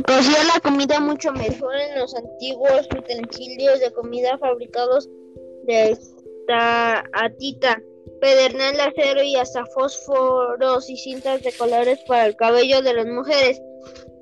se 0.07 0.43
la 0.45 0.59
comida 0.61 0.99
mucho 0.99 1.31
mejor 1.33 1.75
en 1.75 1.99
los 1.99 2.15
antiguos 2.15 2.87
utensilios 2.95 3.79
de 3.79 3.91
comida 3.91 4.37
fabricados 4.37 5.09
de 5.63 5.91
esta 5.91 7.03
atita, 7.13 7.81
pedernal, 8.21 8.79
acero 8.79 9.21
y 9.23 9.35
hasta 9.35 9.65
fósforos 9.67 10.89
y 10.89 10.97
cintas 10.97 11.41
de 11.43 11.51
colores 11.53 11.99
para 12.07 12.25
el 12.25 12.35
cabello 12.35 12.81
de 12.81 12.93
las 12.93 13.05
mujeres, 13.05 13.61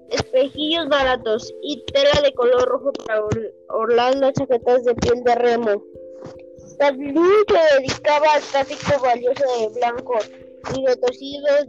espejillos 0.10 0.88
baratos 0.90 1.54
y 1.62 1.84
tela 1.94 2.22
de 2.22 2.34
color 2.34 2.68
rojo 2.68 2.92
para 2.94 3.24
or- 3.24 3.54
orlar 3.70 4.16
las 4.16 4.34
chaquetas 4.34 4.84
de 4.84 4.96
piel 4.96 5.24
de 5.24 5.36
remo. 5.36 5.84
También 6.80 7.16
se 7.48 7.76
dedicaba 7.80 8.34
al 8.34 8.42
tráfico 8.42 9.02
valioso 9.02 9.44
de 9.60 9.80
blancos 9.80 10.30
y 10.76 10.86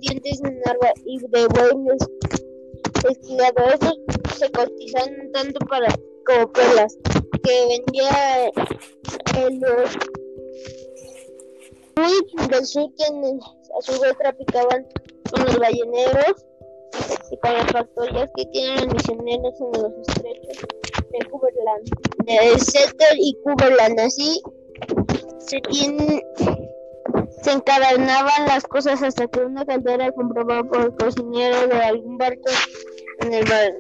dientes 0.00 0.40
en 0.44 0.60
arba 0.66 0.92
y 1.04 1.18
de 1.18 1.46
bueyes 1.46 1.98
esquilados. 3.04 3.74
Estos 3.74 4.38
se 4.38 4.50
cotizaban 4.50 5.32
tanto 5.32 5.58
para 5.66 5.88
como 6.26 6.52
perlas 6.52 6.96
que 7.42 7.66
vendía 7.68 8.50
en 9.36 9.60
los 9.60 9.96
Inuit 11.98 12.50
del 12.50 12.64
sur 12.64 12.90
quienes 12.96 13.42
a 13.42 13.82
su 13.82 14.00
vez 14.00 14.16
traficaban 14.18 14.86
con 15.30 15.44
los 15.44 15.58
balleneros 15.58 16.46
y 17.30 17.36
con 17.38 17.52
las 17.54 17.72
factorías 17.72 18.30
que 18.36 18.46
tienen 18.46 18.84
los 18.84 18.94
misioneros 18.94 19.54
en 19.60 19.82
los 19.82 19.92
estrechos 20.08 20.58
de 21.10 21.30
Cumberland, 21.30 21.88
de 22.24 22.58
Setter 22.58 23.16
y 23.16 23.36
Cumberland. 23.42 24.00
Así 24.00 24.40
se 25.38 25.60
tienen 25.62 26.22
se 27.42 27.52
encadenaban 27.52 28.46
las 28.46 28.64
cosas 28.64 29.02
hasta 29.02 29.26
que 29.26 29.40
una 29.40 29.64
caldera 29.64 30.12
comprobada 30.12 30.64
por 30.64 30.80
el 30.80 30.94
cocinero 30.96 31.68
de 31.68 31.76
algún 31.76 32.18
barco 32.18 32.50
en 33.20 33.34
el 33.34 33.48
mar. 33.48 33.72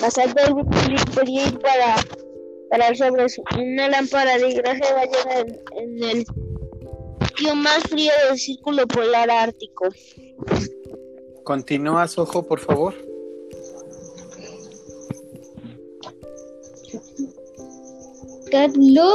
Pasar 0.00 0.34
del 0.34 0.54
Brick 0.54 1.60
para 1.62 1.96
para 2.70 2.94
sobre 2.94 3.26
una 3.56 3.88
lámpara 3.88 4.36
de 4.38 4.54
graje 4.54 4.80
ballena 4.80 5.38
en, 5.38 6.00
en 6.00 6.02
el 6.02 6.26
sitio 7.28 7.54
más 7.54 7.82
frío 7.84 8.12
del 8.28 8.38
círculo 8.38 8.86
polar 8.86 9.30
ártico. 9.30 9.88
Continúas, 11.44 12.18
ojo, 12.18 12.42
por 12.42 12.58
favor. 12.58 12.94
Catlu, 18.50 19.10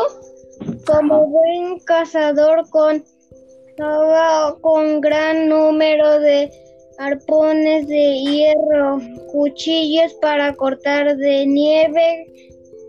como 0.86 1.28
buen 1.28 1.80
cazador, 1.80 2.70
con 4.62 5.00
gran 5.00 5.48
número 5.48 6.20
de 6.20 6.52
arpones 6.98 7.88
de 7.88 8.20
hierro, 8.20 9.00
cuchillos 9.32 10.14
para 10.16 10.54
cortar 10.54 11.16
de 11.16 11.46
nieve, 11.46 12.28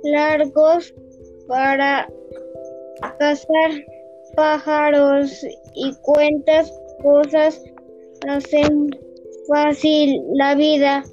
largos 0.02 0.92
para 1.46 2.08
cazar 3.18 3.70
pájaros 4.34 5.44
y 5.74 5.94
cuentas 6.02 6.72
cosas 7.02 7.62
hacen 8.28 8.90
fácil 9.48 10.20
la 10.34 10.54
vida. 10.54 11.04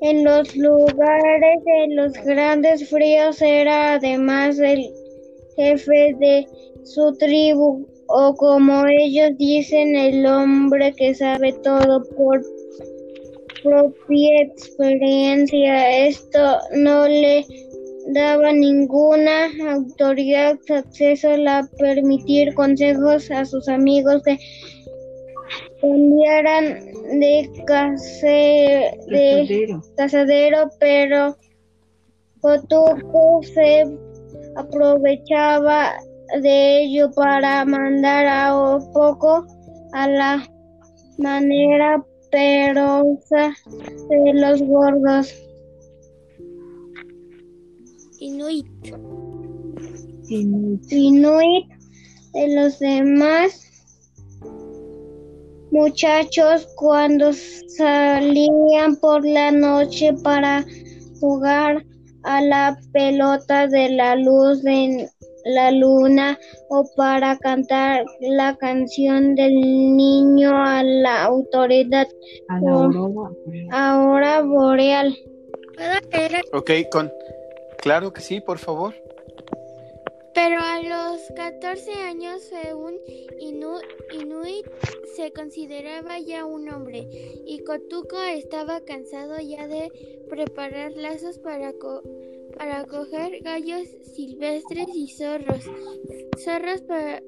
En 0.00 0.24
los 0.24 0.56
lugares 0.56 1.64
de 1.64 1.94
los 1.94 2.12
grandes 2.24 2.88
fríos 2.88 3.40
era 3.40 3.94
además 3.94 4.58
el 4.58 4.92
jefe 5.56 6.16
de 6.18 6.46
su 6.82 7.16
tribu 7.18 7.86
o 8.14 8.34
como 8.34 8.86
ellos 8.86 9.30
dicen 9.38 9.96
el 9.96 10.26
hombre 10.26 10.92
que 10.92 11.14
sabe 11.14 11.54
todo 11.64 12.04
por 12.14 12.42
propia 13.62 14.42
experiencia. 14.42 16.06
Esto 16.06 16.58
no 16.74 17.08
le 17.08 17.46
daba 18.08 18.52
ninguna 18.52 19.48
autoridad 19.70 20.58
acceso 20.68 21.30
a 21.48 21.66
permitir 21.78 22.52
consejos 22.54 23.30
a 23.30 23.46
sus 23.46 23.66
amigos 23.68 24.22
que 24.24 24.38
cambiaran 25.80 26.80
de, 27.18 27.50
case, 27.66 28.92
de 29.08 29.74
cazadero, 29.96 30.68
pero 30.78 31.34
Cotuco 32.42 33.40
se 33.42 33.86
aprovechaba 34.56 35.94
de 36.40 36.84
ello 36.84 37.10
para 37.12 37.64
mandar 37.64 38.26
a 38.26 38.78
poco 38.92 39.46
a 39.92 40.08
la 40.08 40.48
manera 41.18 42.02
perosa 42.30 43.54
de 44.08 44.32
los 44.34 44.62
gordos. 44.62 45.34
Inuit. 48.18 48.66
Inuit. 50.28 50.92
Inuit 50.92 51.66
de 52.32 52.54
los 52.54 52.78
demás 52.78 53.62
muchachos 55.72 56.68
cuando 56.76 57.32
salían 57.76 58.96
por 59.00 59.26
la 59.26 59.50
noche 59.50 60.12
para 60.22 60.64
jugar 61.20 61.84
a 62.24 62.40
la 62.42 62.78
pelota 62.92 63.66
de 63.66 63.88
la 63.90 64.16
luz 64.16 64.62
de 64.62 65.08
la 65.44 65.70
luna 65.70 66.38
o 66.68 66.84
para 66.96 67.38
cantar 67.38 68.04
la 68.20 68.56
canción 68.56 69.34
del 69.34 69.54
niño 69.54 70.50
a 70.56 70.82
la 70.82 71.24
autoridad 71.24 72.06
A 72.48 72.60
la 72.60 72.70
aurora. 72.72 74.40
boreal. 74.42 75.16
Ok, 76.52 76.70
con... 76.90 77.12
Claro 77.78 78.12
que 78.12 78.20
sí, 78.20 78.40
por 78.40 78.58
favor. 78.58 78.94
Pero 80.34 80.60
a 80.60 80.80
los 80.82 81.20
14 81.36 81.92
años 82.08 82.42
fue 82.48 82.72
un 82.74 82.94
inu- 83.40 83.80
inuit 84.18 84.66
se 85.14 85.30
consideraba 85.32 86.18
ya 86.20 86.46
un 86.46 86.70
hombre 86.70 87.06
y 87.46 87.62
Kotuko 87.64 88.16
estaba 88.22 88.80
cansado 88.80 89.38
ya 89.40 89.66
de 89.68 89.90
preparar 90.30 90.92
lazos 90.92 91.38
para, 91.38 91.74
co- 91.74 92.02
para 92.56 92.84
coger 92.84 93.40
gallos 93.42 93.88
silvestres 94.14 94.88
y 94.94 95.08
zorros, 95.08 95.64
zorros 96.44 96.82
pa- 96.82 97.22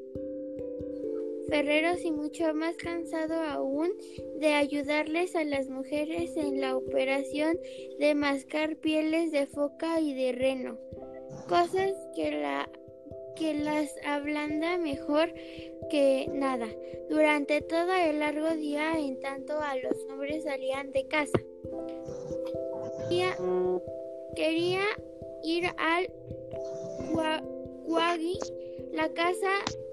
ferreros 1.48 2.04
y 2.04 2.10
mucho 2.10 2.54
más 2.54 2.76
cansado 2.76 3.34
aún 3.34 3.92
de 4.40 4.54
ayudarles 4.54 5.36
a 5.36 5.44
las 5.44 5.68
mujeres 5.68 6.36
en 6.36 6.60
la 6.60 6.76
operación 6.76 7.58
de 7.98 8.14
mascar 8.14 8.76
pieles 8.76 9.30
de 9.30 9.46
foca 9.46 10.00
y 10.00 10.14
de 10.14 10.32
reno, 10.32 10.78
cosas 11.48 11.92
que 12.14 12.30
la 12.30 12.68
que 13.36 13.52
las 13.52 13.92
ablanda 14.06 14.78
mejor 14.78 15.34
que 15.90 16.28
nada. 16.32 16.68
Durante 17.10 17.60
todo 17.62 17.92
el 17.92 18.20
largo 18.20 18.50
día, 18.54 18.92
en 18.96 19.18
tanto 19.18 19.58
a 19.60 19.74
los 19.76 19.96
hombres 20.08 20.44
salían 20.44 20.92
de 20.92 21.06
casa. 21.08 21.38
Quería, 23.08 23.36
quería 24.36 24.82
ir 25.44 25.66
al 25.76 26.08
Guagi, 27.86 28.38
la 28.92 29.08
casa 29.12 29.50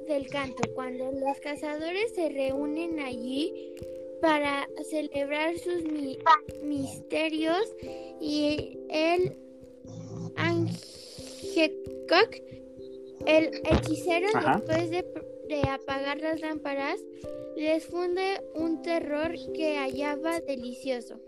del 0.08 0.28
canto, 0.30 0.64
cuando 0.74 1.12
los 1.12 1.40
cazadores 1.40 2.14
se 2.16 2.30
reúnen 2.30 3.00
allí 3.00 3.76
para 4.22 4.68
celebrar 4.90 5.58
sus 5.58 5.84
mi- 5.84 6.18
misterios 6.64 7.76
y 8.20 8.78
el 8.90 9.36
Angekok 10.36 12.36
el 13.26 13.62
hechicero, 13.70 14.28
Ajá. 14.34 14.56
después 14.58 14.90
de, 14.90 15.06
de 15.48 15.62
apagar 15.70 16.20
las 16.22 16.42
lámparas, 16.42 17.00
les 17.56 17.86
funde 17.86 18.42
un 18.56 18.82
terror 18.82 19.32
que 19.54 19.78
hallaba 19.78 20.40
delicioso, 20.40 21.20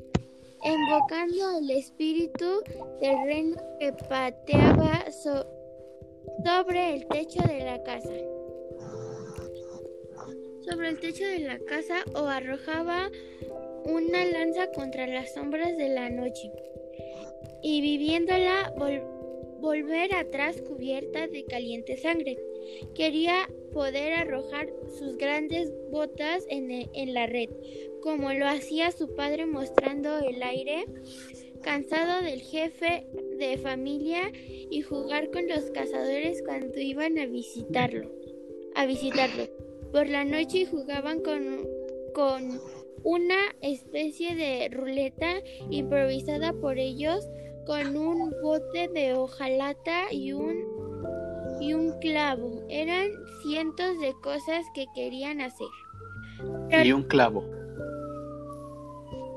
invocando 0.66 1.58
el 1.60 1.70
espíritu 1.72 2.62
del 3.02 3.16
reno 3.26 3.56
que 3.80 3.94
pateaba 4.10 5.06
so- 5.12 5.46
sobre 6.46 6.96
el 6.96 7.08
techo 7.08 7.42
de 7.48 7.60
la 7.64 7.84
casa. 7.84 8.14
Sobre 10.70 10.90
el 10.90 11.00
techo 11.00 11.26
de 11.26 11.40
la 11.40 11.60
casa 11.60 11.98
o 12.16 12.20
arrojaba 12.26 13.10
una 13.86 14.26
lanza 14.26 14.72
contra 14.72 15.06
las 15.08 15.34
sombras 15.34 15.76
de 15.78 15.90
la 15.90 16.10
noche 16.10 16.50
y 17.62 17.82
viviéndola 17.82 18.74
vol- 18.78 19.04
volver 19.60 20.16
atrás 20.16 20.62
cubierta 20.62 21.28
de 21.28 21.44
caliente 21.46 21.98
sangre. 21.98 22.38
Quería 22.96 23.48
poder 23.74 24.14
arrojar 24.14 24.70
sus 24.98 25.18
grandes 25.18 25.74
botas 25.90 26.46
en, 26.50 26.72
e- 26.72 26.90
en 26.94 27.14
la 27.14 27.28
red, 27.28 27.50
como 28.02 28.32
lo 28.34 28.48
hacía 28.48 28.92
su 28.92 29.16
padre 29.16 29.46
mostrando 29.46 30.20
el 30.20 30.42
aire, 30.44 30.86
cansado 31.62 32.22
del 32.22 32.42
jefe 32.42 33.08
de 33.38 33.58
familia 33.58 34.32
y 34.70 34.82
jugar 34.82 35.32
con 35.32 35.48
los 35.48 35.72
cazadores 35.72 36.44
cuando 36.44 36.80
iban 36.80 37.18
a 37.18 37.26
visitarlo. 37.26 38.12
A 38.76 38.86
visitarlo. 38.86 39.48
Por 39.92 40.10
la 40.10 40.26
noche 40.26 40.66
jugaban 40.66 41.22
con, 41.22 41.68
con 42.14 42.60
una 43.04 43.40
especie 43.62 44.36
de 44.36 44.70
ruleta 44.70 45.42
improvisada 45.70 46.54
por 46.54 46.80
ellos 46.80 47.28
con 47.66 47.96
un 47.96 48.34
bote 48.42 48.90
de 48.90 49.14
hojalata 49.14 50.12
y 50.12 50.34
un 50.34 50.73
y 51.64 51.74
un 51.74 51.98
clavo. 52.00 52.62
Eran 52.70 53.08
cientos 53.42 54.00
de 54.00 54.14
cosas 54.22 54.66
que 54.74 54.86
querían 54.94 55.40
hacer. 55.42 55.68
Y 56.84 56.92
un 56.92 57.04
clavo. 57.04 57.44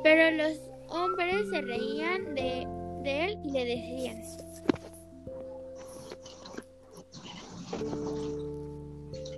Pero 0.02 0.36
los 0.36 0.60
hombres 0.88 1.48
se 1.50 1.60
reían 1.60 2.34
de, 2.34 2.66
de 3.02 3.24
él 3.24 3.38
y 3.44 3.50
le 3.52 3.64
decían, 3.64 4.22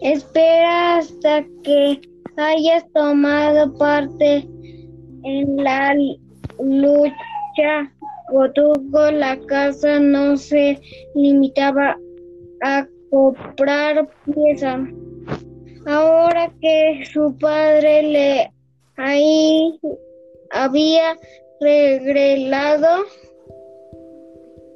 Espera 0.01 0.99
hasta 0.99 1.45
que 1.65 2.01
hayas 2.37 2.91
tomado 2.93 3.77
parte 3.77 4.49
en 5.25 5.57
la 5.57 5.95
lucha. 6.59 7.93
Cotuco, 8.31 9.11
la 9.11 9.39
casa 9.47 9.99
no 9.99 10.37
se 10.37 10.79
limitaba 11.15 11.97
a 12.63 12.87
comprar 13.11 14.09
piezas. 14.25 14.81
Ahora 15.87 16.53
que 16.61 17.05
su 17.11 17.37
padre 17.39 18.03
le 18.03 18.53
ahí 18.97 19.81
había 20.51 21.17
regalado 21.61 23.05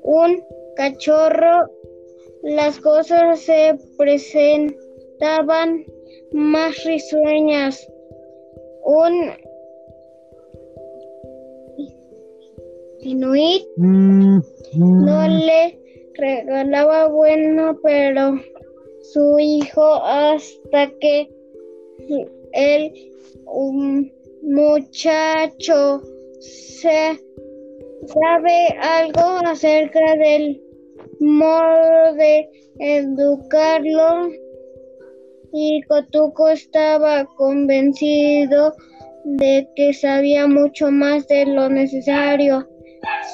un 0.02 0.42
cachorro, 0.76 1.68
las 2.42 2.78
cosas 2.80 3.40
se 3.40 3.78
presentaban 3.98 5.84
más 6.32 6.82
risueñas. 6.84 7.86
Un 8.84 9.32
inuit 13.00 13.62
no 13.76 15.28
le 15.28 15.81
regalaba 16.14 17.08
bueno, 17.08 17.78
pero 17.82 18.38
su 19.12 19.38
hijo 19.38 19.94
hasta 20.04 20.90
que 21.00 21.28
el 22.52 22.92
un 23.46 24.12
muchacho 24.42 26.02
se 26.40 27.18
sabe 28.06 28.68
algo 28.80 29.46
acerca 29.46 30.16
del 30.16 30.60
modo 31.20 32.14
de 32.14 32.48
educarlo 32.78 34.30
y 35.52 35.82
Cotuco 35.82 36.48
estaba 36.48 37.24
convencido 37.36 38.74
de 39.24 39.68
que 39.76 39.92
sabía 39.92 40.46
mucho 40.46 40.90
más 40.90 41.28
de 41.28 41.46
lo 41.46 41.68
necesario. 41.68 42.66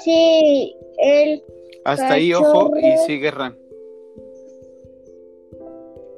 Sí, 0.02 0.74
él 0.98 1.42
Hasta 1.88 2.12
ahí, 2.14 2.32
ojo, 2.34 2.70
y 2.76 2.96
sigue 3.06 3.30
Ran. 3.30 3.56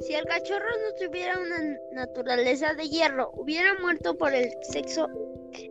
Si 0.01 0.15
el 0.15 0.25
cachorro 0.25 0.65
no 0.67 1.07
tuviera 1.07 1.39
una 1.39 1.79
naturaleza 1.93 2.75
de 2.75 2.89
hierro, 2.89 3.31
hubiera 3.35 3.75
muerto 3.81 4.17
por 4.17 4.33
el 4.35 4.51
sexo, 4.63 5.07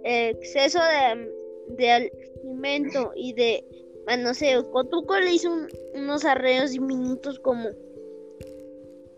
eh, 0.03 0.29
exceso 0.29 0.79
de, 0.79 1.29
de 1.75 1.91
alimento 2.43 3.11
y 3.15 3.33
de 3.33 3.65
manoseo. 4.05 4.69
Cotuco 4.71 5.17
le 5.19 5.33
hizo 5.33 5.51
un- 5.51 5.67
unos 5.95 6.25
arreos 6.25 6.71
diminutos 6.71 7.39
como 7.39 7.69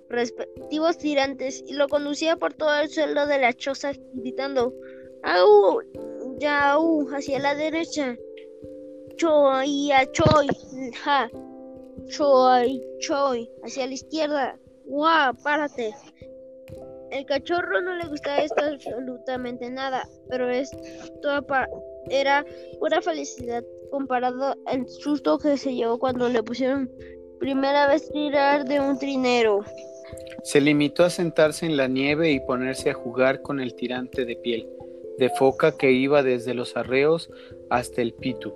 respectivos 0.10 0.98
tirantes 0.98 1.64
y 1.68 1.74
lo 1.74 1.88
conducía 1.88 2.36
por 2.38 2.54
todo 2.54 2.74
el 2.82 2.90
suelo 2.90 3.28
de 3.28 3.38
la 3.40 3.54
choza 3.54 3.92
gritando 4.14 4.74
¡Au! 5.24 5.82
¡Yau! 6.40 7.08
hacia 7.14 7.40
la 7.40 7.54
derecha. 7.56 8.16
Choi, 9.18 9.92
a 9.92 10.06
choi, 10.12 10.48
ja. 11.04 11.30
Choi, 12.10 12.82
choi, 13.00 13.50
hacia 13.64 13.88
la 13.88 13.94
izquierda. 13.94 14.60
¡Guau! 14.86 15.34
¡Párate! 15.44 15.94
El 17.12 17.26
cachorro 17.26 17.82
no 17.82 17.96
le 17.96 18.08
gustaba 18.08 18.38
esto 18.38 18.64
absolutamente 18.64 19.70
nada, 19.70 20.08
pero 20.30 20.50
esto 20.50 21.46
era 22.10 22.46
pura 22.80 23.02
felicidad 23.02 23.64
comparado 23.92 24.56
al 24.66 24.88
susto 24.88 25.38
que 25.38 25.58
se 25.58 25.76
llevó 25.76 26.00
cuando 26.00 26.30
le 26.30 26.42
pusieron 26.42 26.90
primera 27.40 27.88
vez 27.88 28.10
tirar 28.12 28.64
de 28.66 28.80
un 28.80 28.98
trinero. 28.98 29.62
Se 30.44 30.62
limitó 30.62 31.04
a 31.04 31.10
sentarse 31.10 31.66
en 31.66 31.76
la 31.76 31.88
nieve 31.88 32.32
y 32.32 32.40
ponerse 32.40 32.90
a 32.90 32.94
jugar 32.94 33.42
con 33.42 33.60
el 33.60 33.76
tirante 33.76 34.24
de 34.24 34.38
piel, 34.38 34.70
de 35.18 35.30
foca 35.30 35.78
que 35.78 35.92
iba 35.92 36.24
desde 36.24 36.54
los 36.54 36.78
arreos 36.78 37.30
hasta 37.70 38.02
el 38.02 38.14
pitu. 38.14 38.54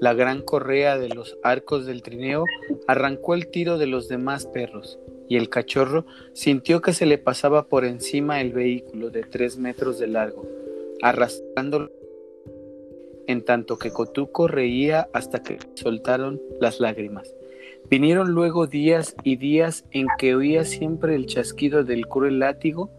La 0.00 0.12
gran 0.12 0.42
correa 0.42 0.98
de 0.98 1.08
los 1.08 1.38
arcos 1.42 1.86
del 1.86 2.02
trineo 2.02 2.44
arrancó 2.86 3.34
el 3.34 3.48
tiro 3.48 3.78
de 3.78 3.86
los 3.86 4.08
demás 4.08 4.46
perros, 4.46 4.98
y 5.28 5.36
el 5.36 5.48
cachorro 5.48 6.04
sintió 6.34 6.82
que 6.82 6.92
se 6.92 7.06
le 7.06 7.18
pasaba 7.18 7.66
por 7.66 7.84
encima 7.84 8.40
el 8.40 8.52
vehículo 8.52 9.10
de 9.10 9.22
tres 9.22 9.56
metros 9.56 9.98
de 9.98 10.08
largo, 10.08 10.46
arrastrándolo 11.02 11.90
en 13.26 13.42
tanto 13.42 13.78
que 13.78 13.90
Cotuco 13.90 14.48
reía 14.48 15.08
hasta 15.12 15.42
que 15.42 15.58
soltaron 15.74 16.40
las 16.60 16.78
lágrimas. 16.78 17.34
Vinieron 17.88 18.32
luego 18.32 18.66
días 18.66 19.16
y 19.22 19.36
días 19.36 19.84
en 19.92 20.06
que 20.18 20.34
oía 20.34 20.64
siempre 20.64 21.14
el 21.14 21.26
chasquido 21.26 21.84
del 21.84 22.06
cruel 22.06 22.40
látigo 22.40 22.90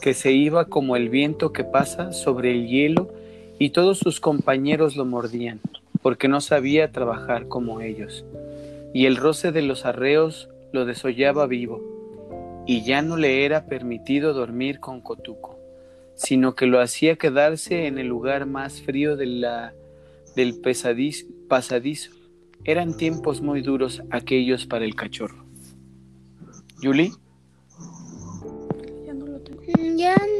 que 0.00 0.12
se 0.12 0.32
iba 0.32 0.66
como 0.66 0.96
el 0.96 1.08
viento 1.08 1.52
que 1.52 1.64
pasa 1.64 2.12
sobre 2.12 2.50
el 2.50 2.68
hielo 2.68 3.13
y 3.58 3.70
todos 3.70 3.98
sus 3.98 4.20
compañeros 4.20 4.96
lo 4.96 5.04
mordían, 5.04 5.60
porque 6.02 6.28
no 6.28 6.40
sabía 6.40 6.90
trabajar 6.92 7.48
como 7.48 7.80
ellos. 7.80 8.24
Y 8.92 9.06
el 9.06 9.16
roce 9.16 9.52
de 9.52 9.62
los 9.62 9.84
arreos 9.84 10.48
lo 10.72 10.84
desollaba 10.84 11.46
vivo, 11.46 11.80
y 12.66 12.82
ya 12.84 13.02
no 13.02 13.16
le 13.16 13.44
era 13.44 13.66
permitido 13.66 14.32
dormir 14.32 14.80
con 14.80 15.00
Cotuco, 15.00 15.58
sino 16.14 16.54
que 16.54 16.66
lo 16.66 16.80
hacía 16.80 17.16
quedarse 17.16 17.86
en 17.86 17.98
el 17.98 18.06
lugar 18.06 18.46
más 18.46 18.80
frío 18.80 19.16
de 19.16 19.26
la, 19.26 19.74
del 20.36 20.60
pesadiz- 20.62 21.26
pasadizo. 21.48 22.10
Eran 22.64 22.96
tiempos 22.96 23.40
muy 23.42 23.60
duros 23.60 24.02
aquellos 24.10 24.64
para 24.66 24.84
el 24.84 24.94
cachorro. 24.94 25.44
¿Yuli? 26.80 27.12
Ya 29.06 29.12
no 29.14 29.26
lo 29.26 29.38
tengo. 29.40 29.60
"Mm, 29.62 29.96
ya 29.96 30.16
no 30.16 30.33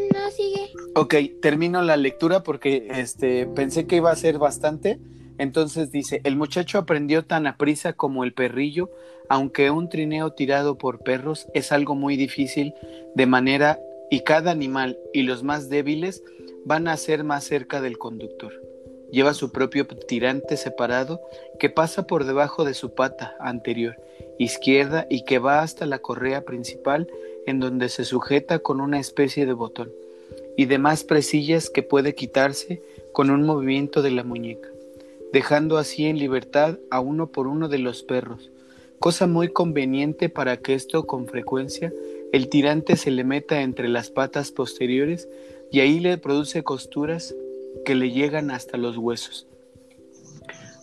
Ok, 0.97 1.17
termino 1.43 1.83
la 1.83 1.97
lectura 1.97 2.45
porque 2.45 2.87
este, 2.89 3.47
pensé 3.47 3.87
que 3.87 3.97
iba 3.97 4.13
a 4.13 4.17
ser 4.17 4.39
bastante. 4.39 5.01
Entonces 5.39 5.91
dice, 5.91 6.21
el 6.23 6.37
muchacho 6.37 6.79
aprendió 6.79 7.25
tan 7.25 7.49
aprisa 7.49 7.95
como 7.95 8.23
el 8.23 8.33
perrillo, 8.33 8.91
aunque 9.29 9.73
un 9.73 9.89
trineo 9.89 10.33
tirado 10.33 10.79
por 10.79 11.01
perros 11.01 11.49
es 11.53 11.73
algo 11.73 11.97
muy 11.97 12.17
difícil 12.17 12.75
de 13.17 13.27
manera 13.27 13.81
y 14.09 14.21
cada 14.21 14.53
animal 14.53 14.97
y 15.13 15.23
los 15.23 15.43
más 15.43 15.69
débiles 15.69 16.23
van 16.65 16.87
a 16.87 16.97
ser 16.97 17.25
más 17.25 17.43
cerca 17.43 17.81
del 17.81 17.99
conductor. 17.99 18.53
Lleva 19.11 19.35
su 19.35 19.51
propio 19.51 19.89
tirante 19.89 20.57
separado 20.57 21.21
que 21.59 21.71
pasa 21.71 22.07
por 22.07 22.25
debajo 22.25 22.65
de 22.65 22.75
su 22.75 22.95
pata 22.95 23.35
anterior 23.41 23.97
izquierda 24.39 25.07
y 25.11 25.25
que 25.25 25.41
va 25.41 25.63
hasta 25.63 25.87
la 25.87 25.99
correa 25.99 26.45
principal 26.45 27.09
en 27.47 27.59
donde 27.59 27.89
se 27.89 28.05
sujeta 28.05 28.61
con 28.61 28.81
una 28.81 29.01
especie 29.01 29.45
de 29.47 29.53
botón 29.53 29.91
y 30.57 30.67
demás 30.67 31.05
presillas 31.05 31.71
que 31.71 31.83
puede 31.83 32.15
quitarse 32.15 32.83
con 33.13 33.31
un 33.31 33.45
movimiento 33.45 34.03
de 34.03 34.11
la 34.11 34.25
muñeca, 34.25 34.69
dejando 35.33 35.79
así 35.79 36.07
en 36.07 36.19
libertad 36.19 36.79
a 36.91 37.01
uno 37.01 37.29
por 37.29 37.47
uno 37.47 37.69
de 37.69 37.79
los 37.79 38.03
perros, 38.03 38.51
cosa 38.99 39.27
muy 39.27 39.49
conveniente 39.49 40.29
para 40.29 40.57
que 40.57 40.75
esto 40.75 41.07
con 41.07 41.27
frecuencia 41.27 41.93
el 42.33 42.49
tirante 42.49 42.97
se 42.97 43.11
le 43.11 43.23
meta 43.23 43.63
entre 43.63 43.89
las 43.89 44.11
patas 44.11 44.51
posteriores 44.51 45.29
y 45.71 45.81
ahí 45.81 46.01
le 46.01 46.19
produce 46.19 46.65
costuras 46.65 47.35
que 47.85 47.95
le 47.95 48.11
llegan 48.11 48.51
hasta 48.51 48.77
los 48.77 48.97
huesos. 48.97 49.47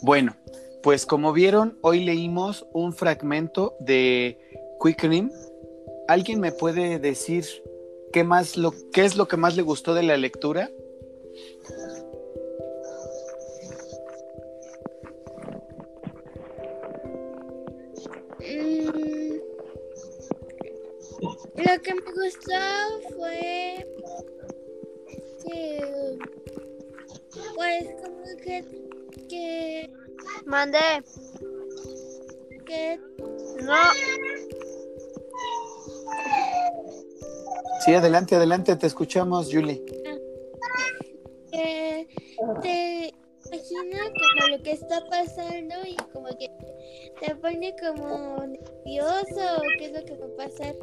Bueno, 0.01 0.35
pues 0.81 1.05
como 1.05 1.33
vieron, 1.33 1.77
hoy 1.81 2.03
leímos 2.03 2.65
un 2.73 2.93
fragmento 2.93 3.75
de 3.79 4.37
Quickening. 4.81 5.31
¿Alguien 6.07 6.39
me 6.39 6.51
puede 6.51 6.99
decir 6.99 7.45
¿qué, 8.11 8.23
más 8.23 8.57
lo, 8.57 8.73
¿qué 8.91 9.05
es 9.05 9.15
lo 9.15 9.27
que 9.27 9.37
más 9.37 9.55
le 9.55 9.61
gustó 9.61 9.93
de 9.93 10.03
la 10.03 10.17
lectura? 10.17 10.69
Mm, 18.39 19.37
lo 21.55 21.81
que 21.81 21.93
me 21.93 22.11
gustó 22.13 22.61
fue 23.15 23.87
que, 25.45 26.17
pues 27.55 27.85
como 28.01 28.23
que, 28.43 28.65
que 29.29 29.89
mandé 30.45 31.03
que 32.65 32.99
no 33.63 33.73
Sí, 37.85 37.93
adelante, 37.93 38.35
adelante, 38.35 38.75
te 38.75 38.87
escuchamos, 38.87 39.49
Julie. 39.51 39.83
que 41.51 42.07
te 42.61 43.13
imagina 43.45 43.99
como 44.03 44.47
lo 44.55 44.63
que 44.63 44.71
está 44.71 45.03
pasando 45.09 45.75
y 45.85 45.95
como 46.13 46.27
que 46.37 46.49
te 47.19 47.35
pone 47.35 47.75
como 47.79 48.37
nervioso 48.47 49.57
o 49.57 49.61
qué 49.77 49.85
es 49.85 49.91
lo 49.93 50.05
que 50.05 50.17
va 50.17 50.25
a 50.25 50.47
pasar 50.47 50.75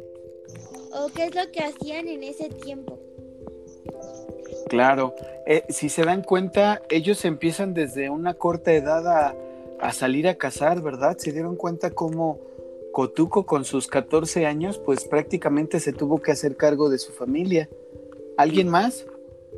o 0.93 1.07
qué 1.15 1.25
es 1.25 1.35
lo 1.35 1.51
que 1.51 1.59
hacían 1.63 2.07
en 2.07 2.23
ese 2.23 2.49
tiempo. 2.49 2.99
Claro, 4.67 5.15
Eh, 5.47 5.63
si 5.69 5.89
se 5.89 6.03
dan 6.03 6.21
cuenta, 6.21 6.83
ellos 6.89 7.25
empiezan 7.25 7.73
desde 7.73 8.11
una 8.11 8.35
corta 8.35 8.71
edad 8.71 9.07
a, 9.07 9.33
a 9.79 9.93
salir 9.93 10.27
a 10.27 10.35
cazar, 10.35 10.79
¿verdad? 10.81 11.17
Se 11.17 11.31
dieron 11.31 11.55
cuenta 11.55 11.89
cómo 11.89 12.37
Cotuco 12.91 13.45
con 13.45 13.65
sus 13.65 13.87
14 13.87 14.45
años, 14.45 14.79
pues 14.79 15.05
prácticamente 15.05 15.79
se 15.79 15.93
tuvo 15.93 16.21
que 16.21 16.31
hacer 16.31 16.55
cargo 16.57 16.89
de 16.89 16.97
su 16.97 17.11
familia. 17.13 17.69
¿Alguien 18.37 18.69
más? 18.69 19.05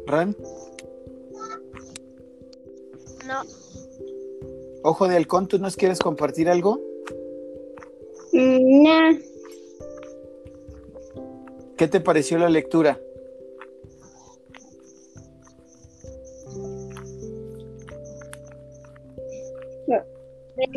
Ran, 0.06 0.36
No. 3.28 3.42
ojo 4.84 5.08
de 5.08 5.16
halcón, 5.16 5.48
¿tú 5.48 5.60
nos 5.60 5.76
quieres 5.76 6.00
compartir 6.00 6.50
algo? 6.50 6.80
Mm, 8.34 8.84
Nah, 8.84 9.14
¿Qué 11.78 11.88
te 11.88 12.00
pareció 12.00 12.38
la 12.38 12.50
lectura? 12.50 13.00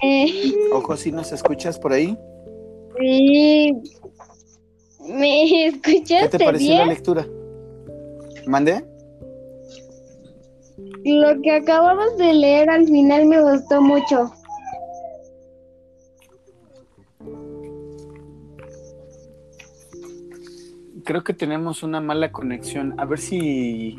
eh, 0.02 0.52
Ojo, 0.72 0.96
si 0.96 1.12
nos 1.12 1.32
escuchas 1.32 1.78
por 1.78 1.92
ahí. 1.92 2.18
Sí. 2.98 3.82
¿Me 5.06 5.44
¿Qué 5.48 5.66
escuchaste 5.66 6.38
te 6.38 6.44
pareció 6.44 6.78
la 6.78 6.86
lectura? 6.86 7.26
¿Mandé? 8.46 8.84
Lo 11.04 11.40
que 11.42 11.52
acabamos 11.52 12.16
de 12.16 12.32
leer 12.32 12.70
al 12.70 12.86
final 12.86 13.26
me 13.26 13.42
gustó 13.42 13.82
mucho. 13.82 14.32
Creo 21.04 21.22
que 21.22 21.34
tenemos 21.34 21.82
una 21.82 22.00
mala 22.00 22.32
conexión. 22.32 22.98
A 22.98 23.04
ver 23.04 23.18
si 23.18 23.98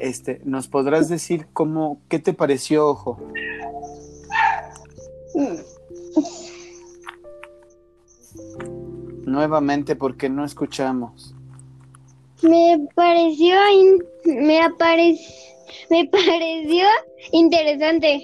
este, 0.00 0.40
nos 0.44 0.66
podrás 0.66 1.08
decir 1.08 1.46
cómo, 1.52 2.00
qué 2.08 2.18
te 2.18 2.32
pareció, 2.32 2.88
ojo. 2.88 3.20
Nuevamente 9.26 9.96
porque 9.96 10.28
no 10.28 10.44
escuchamos. 10.44 11.34
Me 12.42 12.86
pareció 12.94 13.56
me 14.24 14.60
aparec- 14.60 15.18
me 15.90 16.08
pareció 16.12 16.86
interesante. 17.32 18.22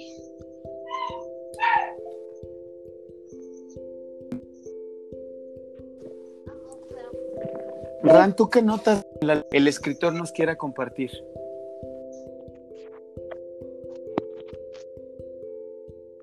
Ran, 8.01 8.35
¿tú 8.35 8.49
qué 8.49 8.61
notas 8.61 9.05
el 9.51 9.67
escritor 9.67 10.13
nos 10.13 10.31
quiera 10.31 10.57
compartir? 10.57 11.11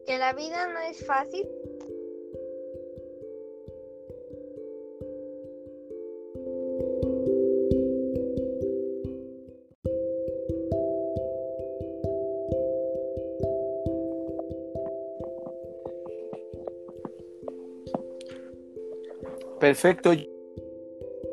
Que 0.07 0.19
la 0.19 0.33
vida 0.33 0.69
no 0.69 0.81
es 0.81 1.05
fácil. 1.05 1.47
Perfecto. 19.61 20.13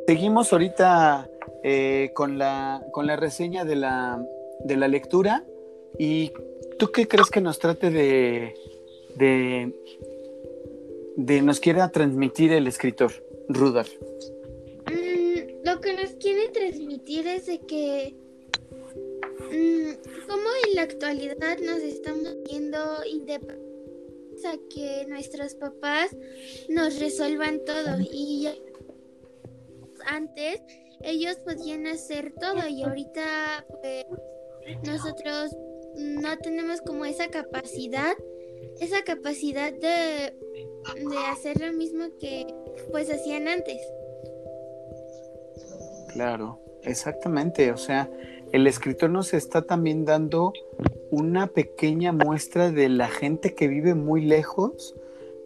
Seguimos 0.05 0.51
ahorita 0.51 1.29
eh, 1.63 2.11
con, 2.13 2.37
la, 2.37 2.85
con 2.91 3.07
la 3.07 3.15
reseña 3.15 3.63
de 3.63 3.77
la, 3.77 4.23
de 4.65 4.77
la 4.77 4.87
lectura. 4.87 5.45
¿Y 5.97 6.33
tú 6.77 6.91
qué 6.91 7.07
crees 7.07 7.29
que 7.29 7.41
nos 7.41 7.57
trate 7.57 7.89
de, 7.89 8.53
de, 9.15 9.73
de 11.15 11.41
nos 11.41 11.59
quiera 11.59 11.89
transmitir 11.89 12.51
el 12.51 12.67
escritor, 12.67 13.11
Rudolf? 13.47 13.89
Mm, 14.91 15.65
lo 15.65 15.79
que 15.79 15.93
nos 15.93 16.11
quiere 16.19 16.49
transmitir 16.49 17.27
es 17.27 17.45
de 17.45 17.59
que 17.59 18.13
mm, 19.39 20.27
como 20.27 20.49
en 20.67 20.75
la 20.75 20.81
actualidad 20.81 21.57
nos 21.59 21.79
estamos 21.79 22.35
viendo 22.45 22.77
independientes 23.09 23.66
a 24.45 24.55
que 24.73 25.05
nuestros 25.07 25.55
papás 25.55 26.15
nos 26.69 26.99
resuelvan 26.99 27.63
todo 27.65 27.99
y 27.99 28.47
antes 30.05 30.61
ellos 31.01 31.37
podían 31.37 31.87
hacer 31.87 32.33
todo 32.39 32.67
y 32.67 32.83
ahorita 32.83 33.65
pues 33.81 34.05
nosotros 34.83 35.55
no 35.95 36.37
tenemos 36.37 36.81
como 36.81 37.05
esa 37.05 37.27
capacidad 37.29 38.15
esa 38.79 39.03
capacidad 39.03 39.71
de, 39.71 40.33
de 41.09 41.17
hacer 41.29 41.59
lo 41.61 41.73
mismo 41.73 42.05
que 42.19 42.47
pues 42.91 43.09
hacían 43.11 43.47
antes 43.47 43.81
Claro, 46.17 46.59
exactamente. 46.81 47.71
O 47.71 47.77
sea, 47.77 48.09
el 48.57 48.65
escritor 48.65 49.11
nos 49.11 49.35
está 49.35 49.61
también 49.61 50.03
dando 50.03 50.51
una 51.11 51.45
pequeña 51.45 52.11
muestra 52.11 52.71
de 52.71 52.89
la 52.89 53.07
gente 53.07 53.53
que 53.53 53.67
vive 53.67 53.93
muy 53.93 54.21
lejos 54.25 54.95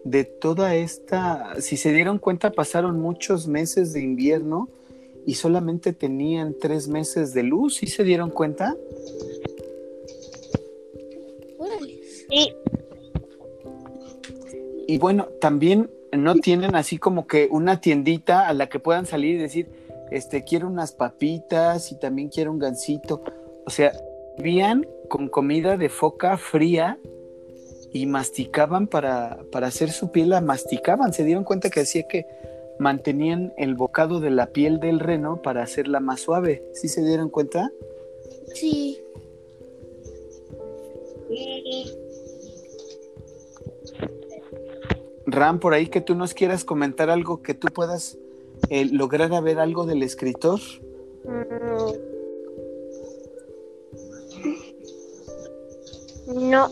de 0.05 0.23
toda 0.23 0.75
esta... 0.75 1.55
Si 1.59 1.75
se 1.75 1.91
dieron 1.91 2.19
cuenta, 2.19 2.53
pasaron 2.53 3.01
muchos 3.01 3.47
meses 3.47 3.91
de 3.91 4.01
invierno 4.01 4.69
y 5.25 5.35
solamente 5.35 5.91
tenían 5.91 6.55
tres 6.57 6.87
meses 6.87 7.33
de 7.33 7.43
luz. 7.43 7.75
¿Sí 7.75 7.87
se 7.87 8.05
dieron 8.05 8.29
cuenta? 8.29 8.77
Sí. 12.29 12.53
Y 14.87 14.97
bueno, 14.99 15.27
también 15.41 15.91
no 16.13 16.35
tienen 16.35 16.75
así 16.75 16.97
como 16.97 17.27
que 17.27 17.49
una 17.51 17.81
tiendita 17.81 18.47
a 18.47 18.53
la 18.53 18.69
que 18.69 18.79
puedan 18.79 19.05
salir 19.05 19.35
y 19.35 19.39
decir, 19.39 19.67
este, 20.11 20.43
quiero 20.43 20.67
unas 20.67 20.91
papitas 20.91 21.91
y 21.91 21.95
también 21.95 22.29
quiero 22.29 22.51
un 22.51 22.59
gansito. 22.59 23.23
O 23.65 23.69
sea, 23.69 23.91
vivían 24.37 24.85
con 25.09 25.29
comida 25.29 25.77
de 25.77 25.89
foca 25.89 26.37
fría 26.37 26.99
y 27.93 28.05
masticaban 28.05 28.87
para, 28.87 29.39
para 29.51 29.67
hacer 29.67 29.91
su 29.91 30.11
piel, 30.11 30.29
la 30.29 30.41
masticaban. 30.41 31.13
Se 31.13 31.23
dieron 31.23 31.43
cuenta 31.43 31.69
que 31.69 31.81
decía 31.81 32.03
que 32.03 32.27
mantenían 32.77 33.53
el 33.57 33.75
bocado 33.75 34.19
de 34.19 34.31
la 34.31 34.47
piel 34.47 34.79
del 34.79 34.99
reno 34.99 35.41
para 35.41 35.63
hacerla 35.63 35.99
más 35.99 36.21
suave. 36.21 36.63
¿Sí 36.73 36.87
se 36.87 37.03
dieron 37.03 37.29
cuenta? 37.29 37.71
Sí. 38.53 39.01
Ram, 45.25 45.59
por 45.59 45.73
ahí 45.73 45.87
que 45.87 46.01
tú 46.01 46.15
nos 46.15 46.33
quieras 46.33 46.65
comentar 46.65 47.09
algo 47.09 47.41
que 47.41 47.53
tú 47.53 47.67
puedas 47.69 48.17
eh, 48.73 48.85
lograr 48.85 49.33
a 49.33 49.41
ver 49.41 49.59
algo 49.59 49.85
del 49.85 50.01
escritor. 50.01 50.61
No. 56.33 56.69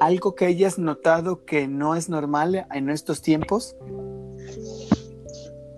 ¿Algo 0.00 0.34
que 0.34 0.46
hayas 0.46 0.76
notado 0.76 1.44
que 1.44 1.68
no 1.68 1.94
es 1.94 2.08
normal 2.08 2.66
en 2.74 2.90
estos 2.90 3.22
tiempos? 3.22 3.76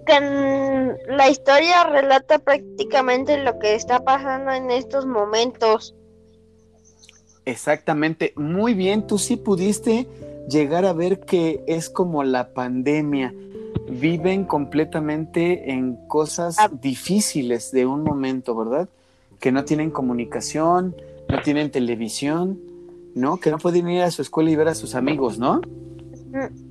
Que 0.07 0.97
la 1.09 1.29
historia 1.29 1.85
relata 1.85 2.39
prácticamente 2.39 3.37
lo 3.37 3.59
que 3.59 3.75
está 3.75 4.03
pasando 4.03 4.51
en 4.51 4.71
estos 4.71 5.05
momentos. 5.05 5.95
Exactamente, 7.45 8.33
muy 8.35 8.73
bien, 8.73 9.07
tú 9.07 9.19
sí 9.19 9.37
pudiste 9.37 10.07
llegar 10.49 10.87
a 10.87 10.95
ver 10.95 11.21
que 11.21 11.63
es 11.67 11.91
como 11.91 12.25
la 12.25 12.55
pandemia. 12.55 13.35
Viven 14.01 14.45
completamente 14.45 15.71
en 15.73 15.97
cosas 16.09 16.57
Ah. 16.59 16.69
difíciles 16.69 17.71
de 17.71 17.87
un 17.87 18.03
momento, 18.03 18.55
¿verdad? 18.57 18.89
Que 19.39 19.53
no 19.53 19.65
tienen 19.65 19.91
comunicación, 19.91 20.97
no 21.29 21.43
tienen 21.43 21.71
televisión, 21.71 22.59
¿no? 23.15 23.39
Que 23.39 23.51
no 23.51 23.59
pueden 23.59 23.89
ir 23.89 24.03
a 24.03 24.11
su 24.11 24.23
escuela 24.23 24.51
y 24.51 24.57
ver 24.57 24.69
a 24.69 24.75
sus 24.75 24.95
amigos, 24.95 25.39
¿no? 25.39 25.61
Mm. 26.33 26.71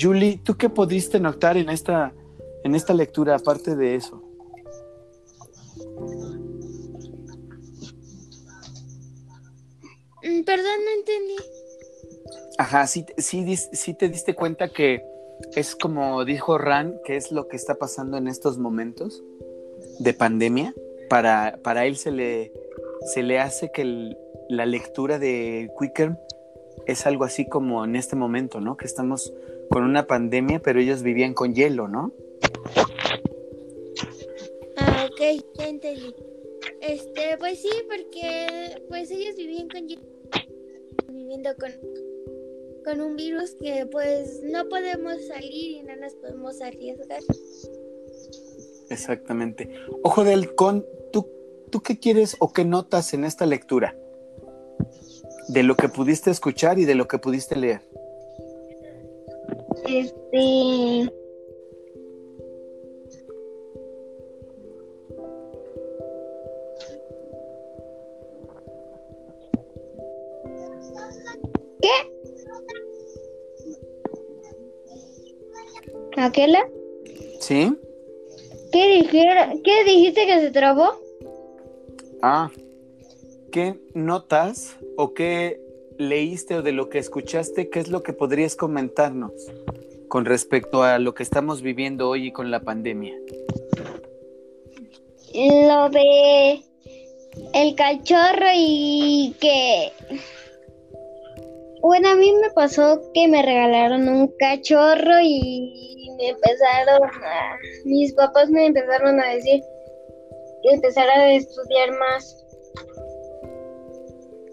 Julie, 0.00 0.40
¿tú 0.42 0.56
qué 0.56 0.68
pudiste 0.68 1.18
notar 1.18 1.56
en 1.56 1.68
esta, 1.68 2.12
en 2.62 2.74
esta 2.74 2.94
lectura, 2.94 3.34
aparte 3.34 3.74
de 3.74 3.96
eso? 3.96 4.22
Mm, 10.22 10.42
Perdón, 10.44 10.78
no 10.84 10.90
entendí. 10.98 11.36
Ajá, 12.60 12.86
sí, 12.86 13.06
sí, 13.16 13.56
sí 13.56 13.94
te 13.94 14.10
diste 14.10 14.34
cuenta 14.34 14.68
que 14.68 15.02
es 15.56 15.74
como 15.74 16.26
dijo 16.26 16.58
Ran, 16.58 17.00
que 17.06 17.16
es 17.16 17.32
lo 17.32 17.48
que 17.48 17.56
está 17.56 17.76
pasando 17.76 18.18
en 18.18 18.28
estos 18.28 18.58
momentos 18.58 19.24
de 19.98 20.12
pandemia. 20.12 20.74
Para, 21.08 21.58
para 21.62 21.86
él 21.86 21.96
se 21.96 22.10
le, 22.10 22.52
se 23.14 23.22
le 23.22 23.38
hace 23.38 23.72
que 23.72 24.14
la 24.50 24.66
lectura 24.66 25.18
de 25.18 25.70
Quicker 25.80 26.18
es 26.86 27.06
algo 27.06 27.24
así 27.24 27.48
como 27.48 27.82
en 27.82 27.96
este 27.96 28.14
momento, 28.14 28.60
¿no? 28.60 28.76
Que 28.76 28.84
estamos 28.84 29.32
con 29.70 29.82
una 29.82 30.06
pandemia, 30.06 30.60
pero 30.60 30.80
ellos 30.80 31.02
vivían 31.02 31.32
con 31.32 31.54
hielo, 31.54 31.88
¿no? 31.88 32.12
Ah, 34.76 35.08
ok, 35.10 35.42
ya 35.54 35.66
entendí. 35.66 36.14
Este, 36.82 37.38
pues 37.38 37.62
sí, 37.62 37.70
porque 37.88 38.84
pues 38.90 39.10
ellos 39.10 39.34
vivían 39.34 39.66
con 39.70 39.86
viviendo 41.08 41.50
con 41.58 41.70
con 42.84 43.00
un 43.00 43.16
virus 43.16 43.56
que 43.60 43.86
pues 43.86 44.40
no 44.42 44.68
podemos 44.68 45.14
salir 45.26 45.78
y 45.78 45.82
no 45.82 45.96
nos 45.96 46.14
podemos 46.14 46.60
arriesgar. 46.60 47.20
Exactamente. 48.88 49.70
Ojo 50.02 50.24
de 50.24 50.34
halcón, 50.34 50.86
¿tú, 51.12 51.28
¿tú 51.70 51.80
qué 51.80 51.98
quieres 51.98 52.36
o 52.40 52.52
qué 52.52 52.64
notas 52.64 53.14
en 53.14 53.24
esta 53.24 53.46
lectura? 53.46 53.96
De 55.48 55.62
lo 55.62 55.76
que 55.76 55.88
pudiste 55.88 56.30
escuchar 56.30 56.78
y 56.78 56.84
de 56.84 56.94
lo 56.94 57.08
que 57.08 57.18
pudiste 57.18 57.56
leer. 57.56 57.82
Este. 59.86 61.19
¿Aquela? 76.20 76.68
¿Sí? 77.40 77.74
¿Qué, 78.72 78.98
dijera, 78.98 79.54
¿Qué 79.64 79.84
dijiste 79.84 80.26
que 80.26 80.40
se 80.40 80.50
trabó? 80.50 80.92
Ah, 82.20 82.50
¿qué 83.50 83.76
notas 83.94 84.76
o 84.96 85.14
qué 85.14 85.60
leíste 85.96 86.56
o 86.56 86.62
de 86.62 86.72
lo 86.72 86.90
que 86.90 86.98
escuchaste, 86.98 87.70
qué 87.70 87.80
es 87.80 87.88
lo 87.88 88.02
que 88.02 88.12
podrías 88.12 88.54
comentarnos 88.54 89.32
con 90.08 90.26
respecto 90.26 90.82
a 90.82 90.98
lo 90.98 91.14
que 91.14 91.22
estamos 91.22 91.62
viviendo 91.62 92.08
hoy 92.10 92.26
y 92.26 92.32
con 92.32 92.50
la 92.50 92.60
pandemia? 92.60 93.14
Lo 95.34 95.88
de 95.88 96.62
el 97.54 97.74
cachorro 97.74 98.48
y 98.54 99.34
que... 99.40 99.92
Bueno, 101.80 102.10
a 102.10 102.14
mí 102.14 102.32
me 102.40 102.50
pasó 102.50 103.00
que 103.14 103.26
me 103.28 103.42
regalaron 103.42 104.08
un 104.08 104.28
cachorro 104.38 105.20
y 105.22 106.08
me 106.16 106.28
empezaron 106.28 107.04
a... 107.04 107.58
Mis 107.84 108.12
papás 108.12 108.50
me 108.50 108.66
empezaron 108.66 109.18
a 109.20 109.28
decir 109.28 109.62
que 110.62 110.74
empezara 110.74 111.12
a 111.12 111.32
estudiar 111.32 111.90
más. 111.98 112.44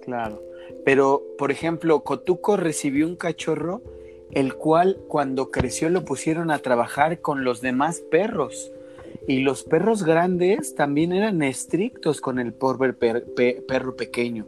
Claro. 0.04 0.42
Pero, 0.86 1.22
por 1.38 1.52
ejemplo, 1.52 2.02
Cotuco 2.04 2.56
recibió 2.56 3.06
un 3.06 3.18
cachorro, 3.18 3.82
el 4.32 4.56
cual 4.56 4.98
cuando 5.10 5.52
creció 5.52 5.90
lo 5.90 6.06
pusieron 6.06 6.50
a 6.50 6.60
trabajar 6.60 7.20
con 7.20 7.44
los 7.44 7.60
demás 7.60 8.00
perros. 8.00 8.72
Y 9.28 9.40
los 9.40 9.64
perros 9.64 10.04
grandes 10.04 10.76
también 10.76 11.12
eran 11.12 11.42
estrictos 11.44 12.22
con 12.22 12.40
el 12.40 12.54
pobre 12.54 12.94
per- 12.94 13.26
pe- 13.36 13.62
perro 13.68 13.98
pequeño. 13.98 14.46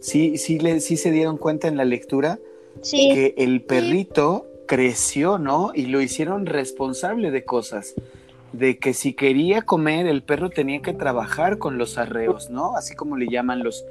Sí, 0.00 0.38
sí, 0.38 0.58
le, 0.58 0.80
sí 0.80 0.96
se 0.96 1.10
dieron 1.10 1.36
cuenta 1.36 1.68
en 1.68 1.76
la 1.76 1.84
lectura 1.84 2.38
Sí, 2.82 3.10
que 3.12 3.34
el 3.36 3.62
perrito 3.62 4.46
creció, 4.66 5.38
¿no? 5.38 5.72
Y 5.74 5.86
lo 5.86 6.00
hicieron 6.00 6.46
responsable 6.46 7.30
de 7.30 7.44
cosas. 7.44 7.94
De 8.52 8.78
que 8.78 8.94
si 8.94 9.14
quería 9.14 9.62
comer, 9.62 10.06
el 10.06 10.22
perro 10.22 10.50
tenía 10.50 10.80
que 10.80 10.92
trabajar 10.92 11.58
con 11.58 11.78
los 11.78 11.98
arreos, 11.98 12.50
¿no? 12.50 12.76
Así 12.76 12.94
como 12.94 13.16
le 13.16 13.28
llaman 13.28 13.62
los 13.62 13.84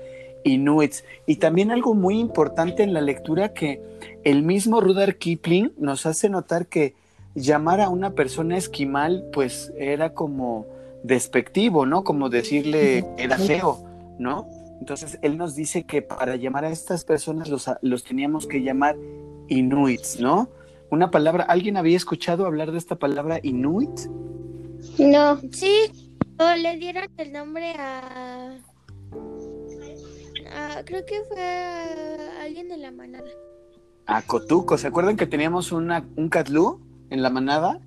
inuits. 0.44 1.04
Y 1.26 1.38
también 1.38 1.72
algo 1.72 1.94
muy 1.94 2.20
importante 2.20 2.84
en 2.84 2.94
la 2.94 3.02
lectura 3.02 3.54
que 3.54 3.82
el 4.24 4.44
mismo 4.44 4.82
Rudar 4.82 5.16
Kipling 5.16 5.74
nos 5.78 6.06
hace 6.06 6.30
notar 6.30 6.68
que 6.68 6.94
llamar 7.36 7.82
a 7.82 7.90
una 7.90 8.12
persona 8.12 8.58
esquimal, 8.58 9.26
pues 9.32 9.72
era 9.78 10.14
como 10.14 10.66
despectivo, 11.04 11.86
¿no? 11.86 12.04
Como 12.04 12.30
decirle 12.30 13.06
era 13.18 13.38
feo, 13.38 13.80
¿no? 14.18 14.48
Entonces 14.80 15.20
él 15.22 15.38
nos 15.38 15.56
dice 15.56 15.84
que 15.84 16.02
para 16.02 16.36
llamar 16.36 16.66
a 16.66 16.70
estas 16.70 17.04
personas 17.06 17.50
los, 17.50 17.70
los 17.82 18.04
teníamos 18.04 18.48
que 18.48 18.62
llamar 18.64 18.96
inuits, 19.48 20.20
¿no? 20.20 20.50
Una 20.90 21.12
palabra, 21.12 21.44
¿alguien 21.44 21.78
había 21.78 21.98
escuchado 21.98 22.46
hablar 22.46 22.72
de 22.72 22.78
esta 22.78 22.96
palabra 22.96 23.40
inuit? 23.44 23.92
no, 24.98 25.40
Sí, 25.52 26.16
o 26.40 26.56
le 26.56 26.78
dieron 26.78 27.06
el 27.18 27.32
nombre 27.34 27.72
a, 27.78 28.58
a- 30.52 30.84
creo 30.86 31.06
que 31.06 31.22
fue 31.28 31.42
a 31.42 32.44
alguien 32.44 32.70
de 32.70 32.78
la 32.78 32.92
manada. 32.92 33.30
A 34.06 34.22
Cotuco, 34.24 34.78
¿se 34.78 34.88
acuerdan 34.88 35.18
que 35.18 35.28
teníamos 35.28 35.72
una, 35.72 36.08
un 36.16 36.30
catlú 36.30 36.80
en 37.10 37.22
la 37.22 37.30
manada? 37.30 37.80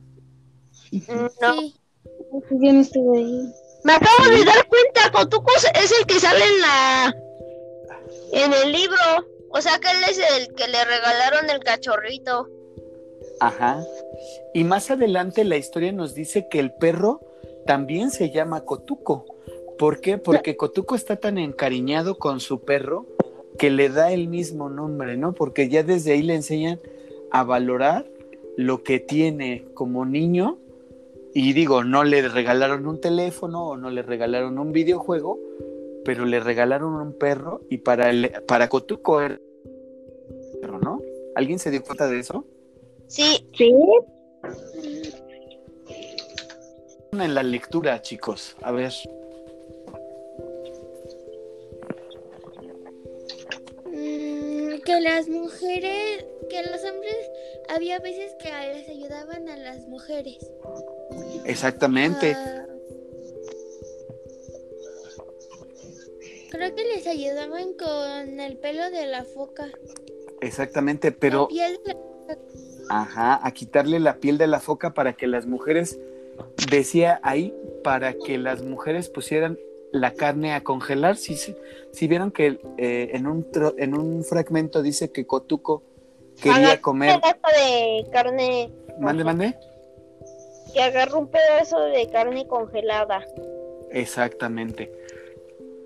No. 0.92 1.52
Sí. 1.58 1.74
yo 2.50 2.72
no 2.72 2.80
estuve 2.80 3.18
ahí. 3.18 3.52
Me 3.84 3.94
acabo 3.94 4.28
de 4.30 4.44
dar 4.44 4.66
cuenta, 4.68 5.10
Cotuco 5.12 5.50
es 5.74 5.92
el 5.98 6.06
que 6.06 6.20
sale 6.20 6.44
en 6.44 6.60
la 6.60 7.16
en 8.32 8.52
el 8.52 8.72
libro. 8.72 8.96
O 9.50 9.60
sea 9.60 9.78
que 9.78 9.90
él 9.90 10.04
es 10.08 10.18
el 10.18 10.54
que 10.54 10.66
le 10.66 10.84
regalaron 10.84 11.50
el 11.50 11.60
cachorrito. 11.60 12.48
Ajá. 13.40 13.84
Y 14.54 14.64
más 14.64 14.90
adelante 14.90 15.44
la 15.44 15.56
historia 15.56 15.92
nos 15.92 16.14
dice 16.14 16.48
que 16.48 16.58
el 16.58 16.72
perro 16.72 17.20
también 17.66 18.10
se 18.10 18.30
llama 18.30 18.64
Cotuco. 18.64 19.26
¿Por 19.78 20.00
qué? 20.00 20.16
Porque 20.18 20.56
Cotuco 20.56 20.94
está 20.94 21.16
tan 21.16 21.38
encariñado 21.38 22.18
con 22.18 22.40
su 22.40 22.60
perro 22.60 23.06
que 23.58 23.70
le 23.70 23.88
da 23.88 24.12
el 24.12 24.28
mismo 24.28 24.70
nombre, 24.70 25.16
¿no? 25.16 25.34
Porque 25.34 25.68
ya 25.68 25.82
desde 25.82 26.12
ahí 26.12 26.22
le 26.22 26.34
enseñan 26.34 26.80
a 27.30 27.44
valorar 27.44 28.06
lo 28.56 28.82
que 28.82 29.00
tiene 29.00 29.66
como 29.74 30.04
niño. 30.04 30.58
Y 31.34 31.52
digo, 31.52 31.82
no 31.84 32.04
le 32.04 32.28
regalaron 32.28 32.86
un 32.86 33.00
teléfono 33.00 33.68
o 33.68 33.76
no 33.76 33.90
le 33.90 34.02
regalaron 34.02 34.58
un 34.58 34.72
videojuego, 34.72 35.38
pero 36.04 36.24
le 36.24 36.40
regalaron 36.40 36.94
un 36.94 37.18
perro 37.18 37.62
y 37.70 37.78
para, 37.78 38.10
el, 38.10 38.32
para 38.46 38.68
Cotuco 38.68 39.20
era 39.20 39.40
perro, 40.60 40.78
¿no? 40.78 41.00
¿Alguien 41.34 41.58
se 41.58 41.70
dio 41.70 41.82
cuenta 41.82 42.08
de 42.08 42.20
eso? 42.20 42.44
Sí, 43.08 43.46
Sí, 43.56 43.72
en 47.12 47.34
la 47.34 47.42
lectura, 47.42 48.00
chicos. 48.00 48.56
A 48.62 48.72
ver. 48.72 48.92
Mm, 53.86 54.80
que 54.84 55.00
las 55.00 55.28
mujeres, 55.28 56.24
que 56.48 56.62
los 56.62 56.82
hombres, 56.84 57.30
había 57.74 57.98
veces 57.98 58.32
que 58.38 58.50
les 58.50 58.88
ayudaban 58.88 59.48
a 59.48 59.56
las 59.56 59.88
mujeres. 59.88 60.38
Exactamente. 61.44 62.34
Ah, 62.36 62.66
creo 66.50 66.74
que 66.74 66.84
les 66.84 67.06
ayudaban 67.06 67.72
con 67.74 68.40
el 68.40 68.58
pelo 68.58 68.90
de 68.90 69.06
la 69.06 69.24
foca. 69.24 69.70
Exactamente. 70.40 71.12
Pero, 71.12 71.42
La 71.42 71.48
piel 71.48 71.78
de 71.86 71.94
la- 71.94 72.38
ajá, 72.90 73.40
a 73.46 73.50
quitarle 73.52 74.00
la 74.00 74.18
piel 74.18 74.38
de 74.38 74.46
la 74.46 74.60
foca 74.60 74.92
para 74.92 75.14
que 75.14 75.26
las 75.26 75.46
mujeres, 75.46 75.98
decía 76.70 77.20
ahí, 77.22 77.54
para 77.82 78.14
que 78.14 78.38
las 78.38 78.62
mujeres 78.62 79.08
pusieran 79.08 79.58
la 79.92 80.12
carne 80.14 80.52
a 80.52 80.62
congelar. 80.62 81.16
Si, 81.16 81.36
si 81.36 82.06
vieron 82.08 82.30
que 82.32 82.58
eh, 82.78 83.10
en, 83.14 83.26
un 83.26 83.50
tro- 83.50 83.74
en 83.78 83.94
un 83.96 84.24
fragmento 84.24 84.82
dice 84.82 85.10
que 85.10 85.26
Cotuco 85.26 85.82
quería 86.40 86.80
comer. 86.80 87.14
un 87.16 87.20
pedazo 87.20 87.46
de 87.56 88.06
carne, 88.12 88.70
Mande, 88.98 89.24
mande. 89.24 89.56
que 90.72 90.80
agarró 90.82 91.18
un 91.20 91.28
pedazo 91.28 91.80
de 91.80 92.08
carne 92.08 92.46
congelada. 92.46 93.24
Exactamente. 93.90 94.90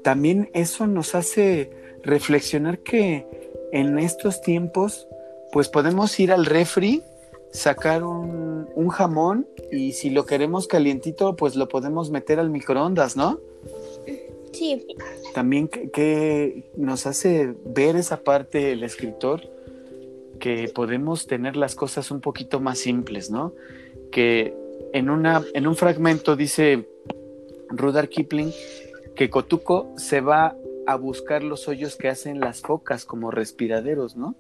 También 0.03 0.51
eso 0.55 0.87
nos 0.87 1.15
hace 1.15 1.71
reflexionar 2.03 2.79
que 2.79 3.27
en 3.73 3.99
estos 3.99 4.41
tiempos, 4.41 5.09
pues 5.53 5.69
podemos 5.69 6.19
ir 6.21 6.31
al 6.31 6.47
refri, 6.47 7.03
sacar 7.51 8.05
un, 8.05 8.69
un 8.75 8.89
jamón 8.89 9.49
y 9.73 9.93
si 9.93 10.11
lo 10.11 10.25
queremos 10.27 10.69
calientito, 10.69 11.35
pues 11.35 11.57
lo 11.57 11.69
podemos 11.69 12.11
meter 12.11 12.39
al 12.39 12.51
microondas, 12.51 13.17
¿no? 13.17 13.41
Sí, 14.53 14.87
También 15.35 15.69
que, 15.69 15.91
que 15.91 16.71
nos 16.77 17.07
hace 17.07 17.55
ver 17.65 17.97
esa 17.97 18.19
parte 18.19 18.73
el 18.73 18.85
escritor, 18.85 19.43
que 20.39 20.69
podemos 20.75 21.27
tener 21.27 21.57
las 21.57 21.75
cosas 21.75 22.11
un 22.11 22.21
poquito 22.21 22.61
más 22.61 22.79
simples, 22.79 23.31
¿no? 23.31 23.53
Que 24.11 24.55
en, 24.93 25.11
una, 25.11 25.43
en 25.55 25.67
un 25.67 25.77
fragmento 25.77 26.37
dice 26.37 26.89
Rudar 27.69 28.09
Kipling 28.09 28.53
que 29.15 29.31
Kotuko 29.31 29.93
se 29.97 30.21
va 30.21 30.55
a 30.87 30.97
buscar 30.97 31.43
los 31.43 31.69
hoyos 31.69 31.97
que 31.97 32.09
hacen 32.09 32.39
las 32.41 32.61
focas 32.61 33.05
como 33.05 33.31
respiraderos, 33.31 34.17
¿no? 34.17 34.37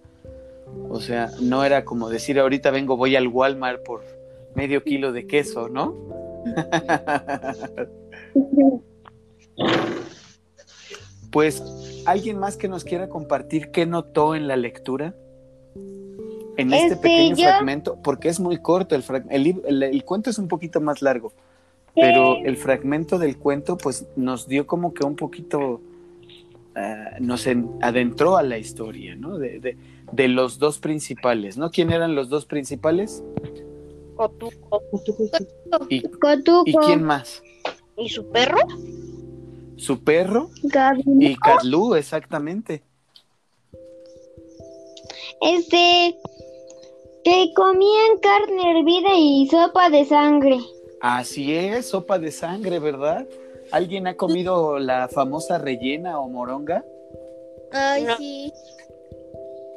O 0.89 1.01
sea, 1.01 1.31
no 1.41 1.65
era 1.65 1.85
como 1.85 2.09
decir 2.09 2.39
ahorita 2.39 2.71
vengo, 2.71 2.97
voy 2.97 3.17
al 3.17 3.29
Walmart 3.29 3.83
por 3.83 4.03
medio 4.55 4.85
kilo 4.85 5.13
de 5.13 5.27
queso, 5.27 5.69
¿no? 5.69 5.95
pues, 11.31 11.63
¿alguien 12.07 12.39
más 12.39 12.57
que 12.57 12.69
nos 12.69 12.85
quiera 12.85 13.09
compartir 13.09 13.71
qué 13.71 13.87
notó 13.87 14.35
en 14.35 14.49
la 14.49 14.57
lectura? 14.57 15.15
En 16.57 16.73
este, 16.73 16.87
Este, 16.95 16.97
pequeño 16.97 17.37
yo- 17.37 17.45
fragmento, 17.49 17.99
porque 18.03 18.29
es 18.29 18.41
muy 18.41 18.59
corto, 18.59 18.95
el, 18.95 19.03
frag- 19.03 19.27
el, 19.31 19.45
lib- 19.45 19.63
el- 19.67 19.83
el 19.83 20.05
cuento 20.05 20.31
es 20.31 20.39
un 20.39 20.49
poquito 20.49 20.81
más 20.81 21.03
largo, 21.03 21.33
pero 21.95 22.37
el 22.37 22.57
fragmento 22.57 23.19
del 23.19 23.37
cuento 23.37 23.77
pues 23.77 24.07
nos 24.17 24.49
dio 24.49 24.67
como 24.67 24.95
que 24.95 25.05
un 25.05 25.17
poquito, 25.17 25.81
ah, 26.75 27.17
nos 27.21 27.47
en- 27.47 27.71
adentró 27.83 28.37
a 28.37 28.43
la 28.43 28.59
historia, 28.59 29.15
¿no? 29.17 29.39
De, 29.39 29.61
de- 29.61 29.77
de 30.13 30.29
los 30.29 30.59
dos 30.59 30.79
principales, 30.79 31.57
¿no? 31.59 31.71
¿Quién 31.71 31.91
eran 31.91 32.15
los 32.15 32.29
dos 32.29 32.47
principales? 32.47 33.23
Cotuco. 34.15 34.83
¿Y, 35.91 36.03
Cotuco, 36.03 36.63
y 36.65 36.75
quién 36.87 37.03
más? 37.03 37.43
¿Y 37.99 38.09
su 38.09 38.31
perro? 38.31 38.59
Su 39.77 40.03
perro 40.03 40.51
y 41.21 41.35
Katlu, 41.37 41.95
exactamente. 41.97 42.83
Este, 45.43 46.17
que 47.27 47.53
comían 47.57 48.19
carne 48.23 48.79
hervida 48.79 49.09
y 49.17 49.49
sopa 49.49 49.91
de 49.91 50.05
sangre. 50.05 50.59
Así 51.01 51.53
es, 51.53 51.87
sopa 51.87 52.21
de 52.21 52.31
sangre, 52.31 52.79
¿verdad? 52.79 53.27
¿Alguien 53.73 54.07
ha 54.07 54.17
comido 54.17 54.79
la 54.79 55.09
famosa 55.09 55.59
rellena 55.59 56.21
o 56.21 56.29
moronga? 56.29 56.85
Ay, 57.73 58.05
No. 58.05 58.17
sí. 58.17 58.53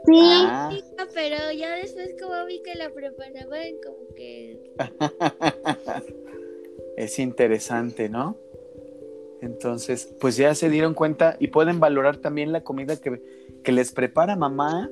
Sí, 0.06 0.20
Ah, 0.22 0.70
Pero 1.16 1.38
ya 1.58 1.72
después 1.78 2.16
como 2.22 2.46
vi 2.46 2.62
que 2.62 2.76
la 2.76 2.92
preparaban, 2.92 3.66
como 3.84 3.98
que... 4.16 4.60
es 6.98 7.18
interesante, 7.18 8.10
¿no? 8.10 8.38
Entonces, 9.42 10.14
pues 10.22 10.38
ya 10.38 10.54
se 10.54 10.70
dieron 10.70 10.94
cuenta 10.94 11.36
y 11.40 11.48
pueden 11.48 11.80
valorar 11.80 12.18
también 12.18 12.52
la 12.52 12.62
comida 12.62 12.98
que, 12.98 13.20
que 13.64 13.72
les 13.72 13.92
prepara 13.92 14.36
mamá. 14.36 14.88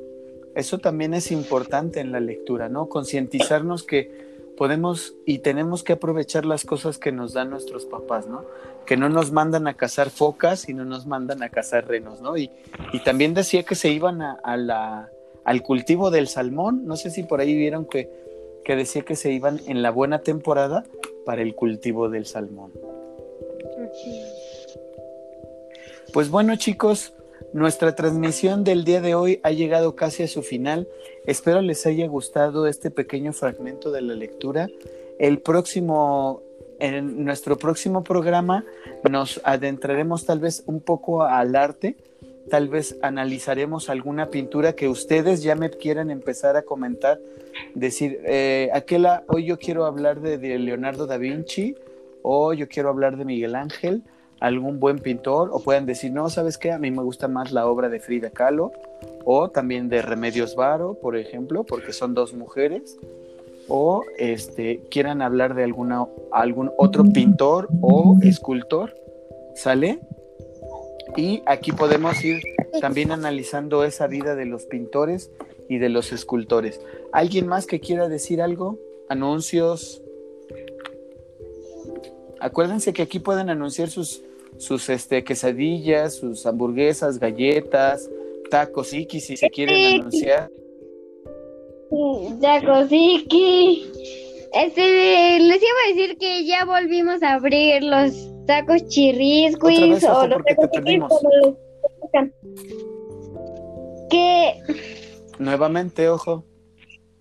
Eso 0.57 0.79
también 0.79 1.13
es 1.13 1.31
importante 1.31 1.99
en 1.99 2.11
la 2.11 2.19
lectura, 2.19 2.67
¿no? 2.67 2.89
Concientizarnos 2.89 3.83
que 3.83 4.25
podemos 4.57 5.13
y 5.23 5.37
tenemos 5.37 5.83
que 5.83 5.93
aprovechar 5.93 6.45
las 6.45 6.65
cosas 6.65 6.97
que 6.97 7.11
nos 7.11 7.33
dan 7.33 7.51
nuestros 7.51 7.85
papás, 7.85 8.25
¿no? 8.25 8.43
Que 8.87 8.97
no 8.97 9.07
nos 9.07 9.31
mandan 9.31 9.67
a 9.67 9.75
cazar 9.75 10.09
focas 10.09 10.67
y 10.67 10.73
no 10.73 10.83
nos 10.83 11.05
mandan 11.05 11.43
a 11.43 11.49
cazar 11.49 11.87
renos, 11.87 12.21
¿no? 12.21 12.37
Y, 12.37 12.49
y 12.91 13.03
también 13.03 13.35
decía 13.35 13.61
que 13.61 13.75
se 13.75 13.89
iban 13.89 14.23
a, 14.23 14.33
a 14.43 14.57
la, 14.57 15.11
al 15.43 15.61
cultivo 15.61 16.09
del 16.09 16.27
salmón. 16.27 16.87
No 16.87 16.95
sé 16.95 17.11
si 17.11 17.21
por 17.21 17.39
ahí 17.39 17.53
vieron 17.53 17.85
que, 17.85 18.09
que 18.65 18.75
decía 18.75 19.03
que 19.03 19.15
se 19.15 19.31
iban 19.31 19.61
en 19.67 19.83
la 19.83 19.91
buena 19.91 20.21
temporada 20.21 20.85
para 21.23 21.43
el 21.43 21.53
cultivo 21.53 22.09
del 22.09 22.25
salmón. 22.25 22.71
Pues 26.13 26.31
bueno 26.31 26.55
chicos, 26.55 27.13
nuestra 27.57 27.95
transmisión 27.95 28.63
del 28.63 28.83
día 28.83 29.01
de 29.01 29.15
hoy 29.15 29.39
ha 29.41 29.49
llegado 29.49 29.95
casi 29.95 30.21
a 30.21 30.27
su 30.27 30.43
final. 30.43 30.87
Espero 31.25 31.59
les 31.63 31.87
haya 31.87 32.05
gustado 32.05 32.67
este 32.67 32.91
pequeño 32.91 33.33
fragmento 33.33 33.91
de 33.91 34.03
la 34.03 34.13
lectura. 34.13 34.67
El 35.17 35.39
próximo, 35.39 36.43
en 36.79 37.25
nuestro 37.25 37.57
próximo 37.57 38.03
programa 38.03 38.63
nos 39.09 39.41
adentraremos 39.43 40.27
tal 40.27 40.39
vez 40.39 40.61
un 40.67 40.81
poco 40.81 41.23
al 41.23 41.55
arte. 41.55 41.97
Tal 42.47 42.69
vez 42.69 42.95
analizaremos 43.01 43.89
alguna 43.89 44.29
pintura 44.29 44.73
que 44.73 44.87
ustedes 44.87 45.41
ya 45.41 45.55
me 45.55 45.71
quieran 45.71 46.11
empezar 46.11 46.57
a 46.57 46.61
comentar. 46.61 47.19
Decir, 47.73 48.21
eh, 48.25 48.69
aquella, 48.71 49.23
hoy 49.29 49.45
yo 49.45 49.57
quiero 49.57 49.85
hablar 49.87 50.21
de, 50.21 50.37
de 50.37 50.59
Leonardo 50.59 51.07
da 51.07 51.17
Vinci 51.17 51.73
o 52.21 52.53
yo 52.53 52.67
quiero 52.67 52.89
hablar 52.89 53.17
de 53.17 53.25
Miguel 53.25 53.55
Ángel 53.55 54.03
algún 54.39 54.79
buen 54.79 54.99
pintor 54.99 55.49
o 55.51 55.59
puedan 55.59 55.85
decir, 55.85 56.11
no, 56.11 56.29
¿sabes 56.29 56.57
qué? 56.57 56.71
A 56.71 56.79
mí 56.79 56.91
me 56.91 57.03
gusta 57.03 57.27
más 57.27 57.51
la 57.51 57.67
obra 57.67 57.89
de 57.89 57.99
Frida 57.99 58.29
Kahlo 58.29 58.71
o 59.25 59.49
también 59.49 59.89
de 59.89 60.01
Remedios 60.01 60.55
Varo, 60.55 60.95
por 60.95 61.17
ejemplo, 61.17 61.63
porque 61.63 61.93
son 61.93 62.13
dos 62.13 62.33
mujeres 62.33 62.97
o 63.67 64.03
este 64.17 64.81
quieran 64.89 65.21
hablar 65.21 65.53
de 65.53 65.63
alguna 65.63 66.05
algún 66.31 66.71
otro 66.77 67.03
pintor 67.03 67.67
o 67.81 68.17
escultor, 68.21 68.95
¿sale? 69.55 69.99
Y 71.15 71.41
aquí 71.45 71.71
podemos 71.71 72.23
ir 72.23 72.41
también 72.79 73.11
analizando 73.11 73.83
esa 73.83 74.07
vida 74.07 74.35
de 74.35 74.45
los 74.45 74.65
pintores 74.65 75.31
y 75.67 75.79
de 75.79 75.89
los 75.89 76.11
escultores. 76.11 76.79
¿Alguien 77.11 77.47
más 77.47 77.65
que 77.65 77.79
quiera 77.79 78.07
decir 78.07 78.41
algo? 78.41 78.77
Anuncios. 79.09 80.01
Acuérdense 82.39 82.93
que 82.93 83.01
aquí 83.01 83.19
pueden 83.19 83.49
anunciar 83.49 83.89
sus, 83.89 84.23
sus 84.57 84.89
este, 84.89 85.23
quesadillas, 85.23 86.15
sus 86.15 86.45
hamburguesas, 86.45 87.19
galletas, 87.19 88.09
tacos, 88.49 88.93
Iki, 88.93 89.19
si 89.19 89.37
se 89.37 89.49
quieren 89.49 90.01
anunciar. 90.01 90.49
Tacosiki. 92.41 93.91
Este, 94.53 95.39
les 95.39 95.61
iba 95.61 95.79
a 95.85 95.95
decir 95.95 96.17
que 96.17 96.45
ya 96.45 96.65
volvimos 96.65 97.21
a 97.21 97.33
abrir 97.33 97.83
los 97.83 98.11
tacos 98.45 98.85
chirrisquis 98.87 100.03
o 100.03 100.27
los 100.27 100.43
te 100.43 100.55
tacos 100.55 100.69
perdimos. 100.71 101.09
como. 101.09 101.57
Que, 104.09 104.53
Nuevamente, 105.37 106.07
ojo. 106.09 106.43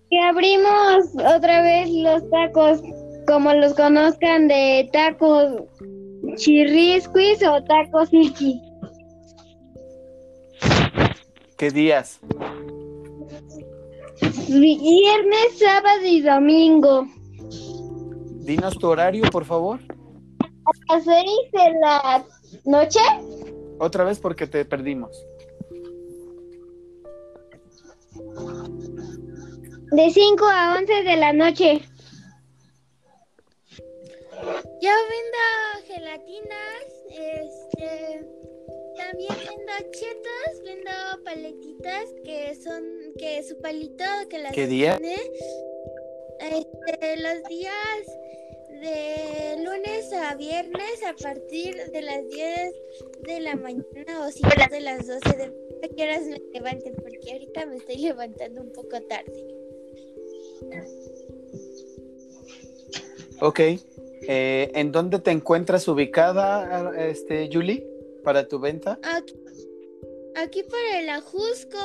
que 0.09 0.19
abrimos 0.19 1.05
otra 1.35 1.61
vez 1.61 1.89
los 1.89 2.29
tacos 2.29 2.81
como 3.27 3.53
los 3.53 3.73
conozcan 3.73 4.47
de 4.47 4.89
tacos 4.93 5.63
chirrisquis 6.37 7.43
o 7.43 7.63
tacos 7.63 8.09
iki. 8.11 8.61
¿Qué 11.57 11.71
días? 11.71 12.19
Viernes, 14.47 15.59
sábado 15.59 16.05
y 16.05 16.21
domingo. 16.21 17.07
Dinos 18.45 18.77
tu 18.77 18.87
horario, 18.87 19.23
por 19.31 19.43
favor. 19.43 19.79
A 20.39 20.93
las 20.93 21.03
seis 21.03 21.51
de 21.51 21.79
la 21.81 22.25
noche. 22.65 22.99
Otra 23.79 24.03
vez 24.03 24.19
porque 24.19 24.47
te 24.47 24.63
perdimos. 24.65 25.11
De 29.91 30.09
5 30.09 30.45
a 30.45 30.75
11 30.79 31.03
de 31.03 31.17
la 31.17 31.33
noche. 31.33 31.81
Yo 34.81 34.91
vendo 35.09 35.85
gelatinas, 35.85 36.85
este, 37.09 38.25
también 38.95 39.35
vendo 39.45 39.91
chetos, 39.91 40.63
vendo 40.63 41.23
paletitas 41.23 42.09
que 42.23 42.55
son, 42.55 42.83
que 43.17 43.43
su 43.43 43.59
palito 43.59 44.05
que 44.29 44.39
las 44.39 44.53
¿Qué 44.53 44.67
día? 44.67 44.97
tiene, 44.97 45.17
este, 46.39 47.17
los 47.17 47.43
días 47.49 48.05
de 48.69 49.63
lunes 49.63 50.13
a 50.13 50.35
viernes 50.35 51.03
a 51.05 51.13
partir 51.13 51.75
de 51.91 52.01
las 52.01 52.27
10 52.29 52.73
de 53.23 53.39
la 53.41 53.55
mañana 53.55 54.25
o 54.25 54.31
si 54.31 54.43
no 54.43 54.49
de 54.69 54.81
las 54.81 55.07
12 55.07 55.35
de 55.35 55.43
a 55.83 55.87
qué 55.95 56.03
horas 56.03 56.23
me 56.23 56.39
levanten 56.53 56.95
porque 56.95 57.33
ahorita 57.33 57.65
me 57.65 57.77
estoy 57.77 57.97
levantando 57.97 58.61
un 58.61 58.71
poco 58.71 59.01
tarde. 59.01 59.57
Ok. 63.41 63.59
Eh, 64.29 64.71
¿En 64.75 64.91
dónde 64.91 65.19
te 65.19 65.31
encuentras 65.31 65.87
ubicada, 65.87 66.91
este, 66.97 67.49
Julie, 67.51 67.87
para 68.25 68.45
tu 68.45 68.59
venta? 68.59 68.99
Aquí, 69.01 69.33
aquí 70.35 70.63
por 70.63 70.79
el 70.95 71.09
Ajusco. 71.09 71.77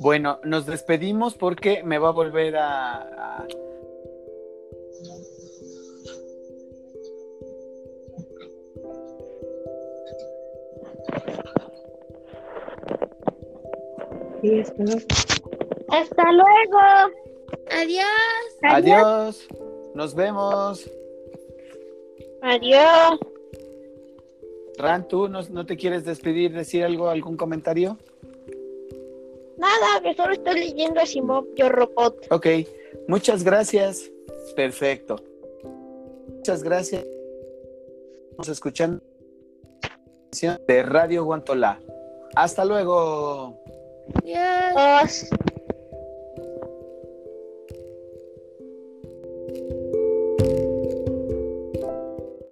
Bueno, 0.00 0.40
nos 0.42 0.66
despedimos 0.66 1.34
porque 1.34 1.84
me 1.84 1.98
va 1.98 2.08
a 2.08 2.12
volver 2.12 2.56
a... 2.56 3.38
a- 3.38 3.46
Hasta 15.94 16.32
luego. 16.32 16.78
Adiós. 17.70 18.06
Adiós. 18.62 19.48
Nos 19.94 20.14
vemos. 20.14 20.90
Adiós. 22.42 23.18
Ran, 24.76 25.06
¿tú 25.06 25.28
no, 25.28 25.42
no 25.50 25.64
te 25.64 25.76
quieres 25.76 26.04
despedir, 26.04 26.52
decir 26.52 26.82
algo, 26.84 27.08
algún 27.08 27.36
comentario? 27.36 27.96
Nada, 29.56 30.00
que 30.02 30.14
solo 30.14 30.32
estoy 30.32 30.58
leyendo 30.58 31.00
a 31.00 31.06
Simón, 31.06 31.46
yo 31.54 31.68
robot. 31.68 32.26
Ok, 32.30 32.46
muchas 33.06 33.44
gracias. 33.44 34.10
Perfecto. 34.56 35.16
Muchas 36.36 36.64
gracias. 36.64 37.06
Estamos 38.30 38.48
escuchando 38.48 39.00
de 40.66 40.82
Radio 40.82 41.24
Guantolá. 41.24 41.78
Hasta 42.34 42.64
luego. 42.64 43.62
Adiós. 44.16 45.30